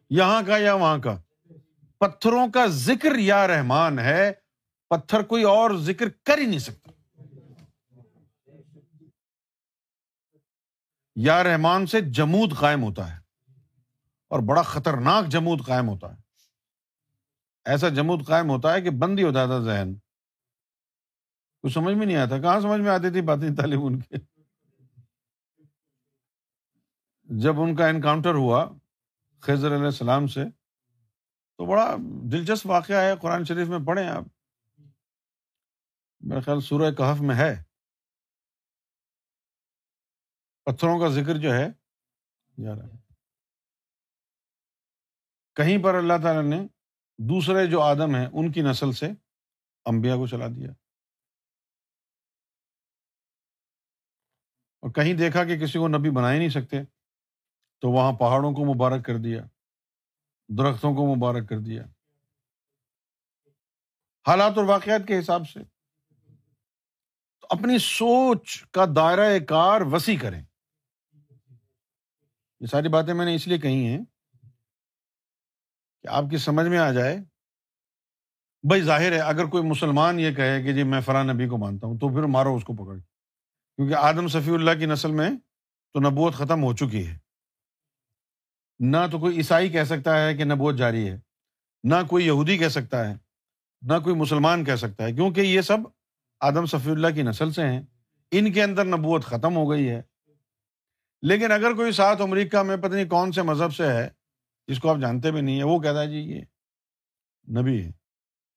یہاں 0.10 0.41
کا 0.47 0.58
یا 0.58 0.73
وہاں 0.73 0.97
کا۔ 0.97 1.21
پتھروں 1.97 2.47
کا 2.47 2.65
ذکر 2.65 3.15
یا 3.15 3.47
رحمان 3.47 3.99
ہے، 3.99 4.32
پتھر 4.89 5.21
کوئی 5.21 5.43
اور 5.43 5.71
ذکر 5.75 6.05
کر 6.23 6.38
ہی 6.38 6.45
نہیں 6.45 6.60
سکتا۔ 6.60 6.91
یا 11.15 11.43
رحمان 11.43 11.86
سے 11.86 12.01
جمود 12.01 12.58
قائم 12.58 12.84
ہوتا 12.84 13.15
ہے۔ 13.15 13.29
اور 14.30 14.39
بڑا 14.39 14.62
خطرناک 14.62 15.26
جمود 15.26 15.65
قائم 15.65 15.88
ہوتا 15.88 16.12
ہے۔ 16.12 16.22
ایسا 17.65 17.89
جمود 17.89 18.28
قائم 18.28 18.50
ہوتا 18.50 18.74
ہے 18.74 18.82
کہ 18.82 18.89
بند 18.89 19.20
ہی 19.20 19.24
ہوتا 19.24 19.46
تھا 19.46 19.60
ذہن۔ 19.60 19.94
کچھ 21.62 21.74
سمجھ 21.74 21.96
میں 21.96 22.06
نہیں 22.06 22.18
آتا 22.18 22.39
کہاں 22.39 22.60
سمجھ 22.60 22.82
میں 22.82 22.92
آتی 22.92 23.12
تھی 23.12 23.22
باتیں 23.22 23.56
تعلیم 23.56 23.86
ان 23.86 24.00
کے؟ 24.00 24.15
جب 27.24 27.62
ان 27.62 27.76
کا 27.76 27.88
انکاؤنٹر 27.88 28.34
ہوا 28.34 28.72
خضر 29.42 29.76
علیہ 29.76 29.86
السلام 29.86 30.28
سے، 30.28 30.44
تو 31.58 31.65
بڑا 31.65 31.96
دلچسپ 32.32 32.68
واقعہ 32.68 32.96
ہے، 32.96 33.13
قرآن 33.22 33.44
شریف 33.44 33.68
میں 33.68 33.80
پڑھیں 33.88 34.08
آپ۔ 34.08 34.24
میرا 36.20 36.42
خیال 36.42 36.62
سورہ 36.62 36.92
کہف 36.92 37.22
میں 37.22 37.36
ہے۔ 37.36 37.63
پتھروں 40.65 41.00
کا 41.00 41.08
ذکر 41.08 41.38
جو 41.38 41.54
ہے 41.54 41.68
جا 42.63 42.76
رہا 42.76 42.84
ہے 42.84 42.99
کہیں 45.60 45.84
پر 45.84 45.95
اللہ 45.95 46.13
تعالیٰ 46.24 46.43
نے 46.43 46.67
دوسرے 47.17 47.67
جو 47.67 47.82
آدم 47.82 48.15
ہیں، 48.15 48.28
ان 48.34 48.52
کی 48.52 48.62
نسل 48.62 48.91
سے 48.91 49.06
امبیا 49.86 50.15
کو 50.15 50.28
چلا 50.28 50.48
دیا۔ 50.48 50.72
اور 54.82 54.91
کہیں 54.91 55.13
دیکھا 55.13 55.45
کہ 55.45 55.58
کسی 55.58 55.80
کو 55.80 55.88
نبی 55.88 56.10
بنا 56.10 56.34
ہی 56.34 56.38
نہیں 56.38 56.50
سکتے، 56.50 56.78
تو 57.80 57.89
وہاں 57.89 58.12
پہاڑوں 58.12 58.52
کو 58.52 58.74
مبارک 58.74 59.06
کر 59.06 59.17
دیا، 59.17 59.43
درختوں 60.58 60.93
کو 60.95 61.16
مبارک 61.16 61.49
کر 61.49 61.60
دیا۔ 61.60 61.84
حالات 64.28 64.57
اور 64.57 64.66
واقعات 64.66 65.07
کے 65.07 65.20
حساب 65.20 65.49
سے 65.49 65.60
تو 67.39 67.47
اپنی 67.49 67.78
سوچ 67.78 68.66
کا 68.72 68.86
دائرۂ 68.95 69.45
کار 69.47 69.82
وسیع 69.82 70.18
کریں۔ 70.22 70.43
یہ 72.60 72.66
ساری 72.66 72.89
باتیں 72.89 73.14
میں 73.14 73.26
نے 73.26 73.36
اس 73.36 73.47
لیے 73.47 73.57
کہی 73.57 73.86
ہیں 73.86 73.99
کہ 76.02 76.08
آپ 76.08 76.24
کی 76.32 76.38
سمجھ 76.38 76.68
میں 76.68 76.78
آ 76.78 76.91
جائے۔ 76.91 77.18
بھائی 78.64 78.82
ظاہر 78.82 79.12
ہے، 79.12 79.20
اگر 79.20 79.45
کوئی 79.45 79.64
مسلمان 79.64 80.20
یہ 80.20 80.32
کہے 80.32 80.64
کہ 80.64 80.74
جی 80.74 80.84
میں 80.84 81.02
فلاں 81.02 81.24
نبی 81.24 81.47
کو 81.47 81.58
مانتا 81.58 81.88
ہوں، 81.88 81.97
تو 81.97 82.10
پھر 82.10 82.24
مارو 82.24 82.56
اس 82.56 82.64
کو 82.64 82.74
پکڑ۔ 82.74 82.97
کیونکہ 83.76 83.93
آدم 83.93 84.28
صفی 84.28 84.52
اللہ 84.52 84.72
کی 84.80 84.86
نسل 84.86 85.12
میں 85.12 85.30
تو 85.93 86.00
نبوت 86.00 86.34
ختم 86.34 86.64
ہو 86.64 86.76
چکی 86.76 87.08
ہے۔ 87.08 87.18
نہ 88.80 88.97
تو 89.12 89.20
کوئی 89.20 89.38
عیسائی 89.38 89.70
کہہ 89.70 89.84
سکتا 89.84 90.26
ہے 90.26 90.38
کہ 90.38 90.43
نبوت 90.43 90.76
جاری 90.76 91.10
ہے، 91.10 91.20
نہ 91.84 91.95
کوئی 92.10 92.26
یہودی 92.26 92.58
کہہ 92.58 92.68
سکتا 92.68 93.10
ہے، 93.10 93.14
نہ 93.82 93.93
کوئی 94.04 94.16
مسلمان 94.16 94.66
کہہ 94.66 94.76
سکتا 94.76 95.04
ہے، 95.04 95.14
کیونکہ 95.14 95.41
یہ 95.41 95.62
سب 95.62 95.78
آدم 96.39 96.66
صفی 96.66 96.91
اللہ 96.91 97.08
کی 97.16 97.22
نسل 97.22 97.52
سے 97.52 97.68
ہیں۔ 97.68 97.82
ان 98.32 98.52
کے 98.52 98.64
اندر 98.64 98.86
نبوت 98.86 99.26
ختم 99.26 99.56
ہو 99.56 99.72
گئی 99.72 99.89
ہے۔ 99.89 100.02
لیکن 101.22 101.52
اگر 101.52 101.74
کوئی 101.74 101.91
ساتھ 101.91 102.22
امریکہ 102.22 102.64
میں 102.64 102.78
پتہ 102.78 102.93
نہیں 102.95 103.06
کون 103.06 103.32
سے 103.32 103.41
مذہب 103.41 103.74
سے 103.76 103.88
ہے 103.88 104.10
جس 104.70 104.80
کو 104.80 104.89
آپ 104.89 104.97
جانتے 105.01 105.32
بھی 105.32 105.41
نہیں 105.41 105.57
ہے 105.57 105.63
وہ 105.63 105.80
کہتا 105.80 106.01
ہے 106.01 106.07
جی 106.07 106.17
یہ 106.17 106.41
نبی 107.61 107.84
ہے 107.84 107.89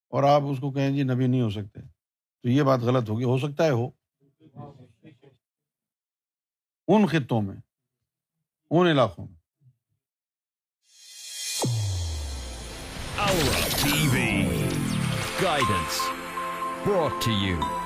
اور 0.08 0.22
آپ 0.22 0.42
اس 0.42 0.58
کو 0.60 0.72
کہیں 0.72 0.90
جی 0.90 1.02
نبی 1.02 1.26
نہیں 1.26 1.40
ہو 1.40 1.50
سکتے۔ 1.50 1.80
تو 2.42 2.48
یہ 2.48 2.62
بات 2.62 2.80
غلط 2.80 3.10
ہوگی۔ 3.10 3.24
ہو 3.24 3.38
سکتا 3.38 3.64
ہے، 3.64 3.70
ہو۔ 3.70 3.90
ان 6.88 7.06
خطوں 7.06 7.42
میں، 7.42 7.56
ان 8.70 8.86
علاقوں 8.86 9.26
میں۔ 9.26 9.42
Aura 16.86 17.81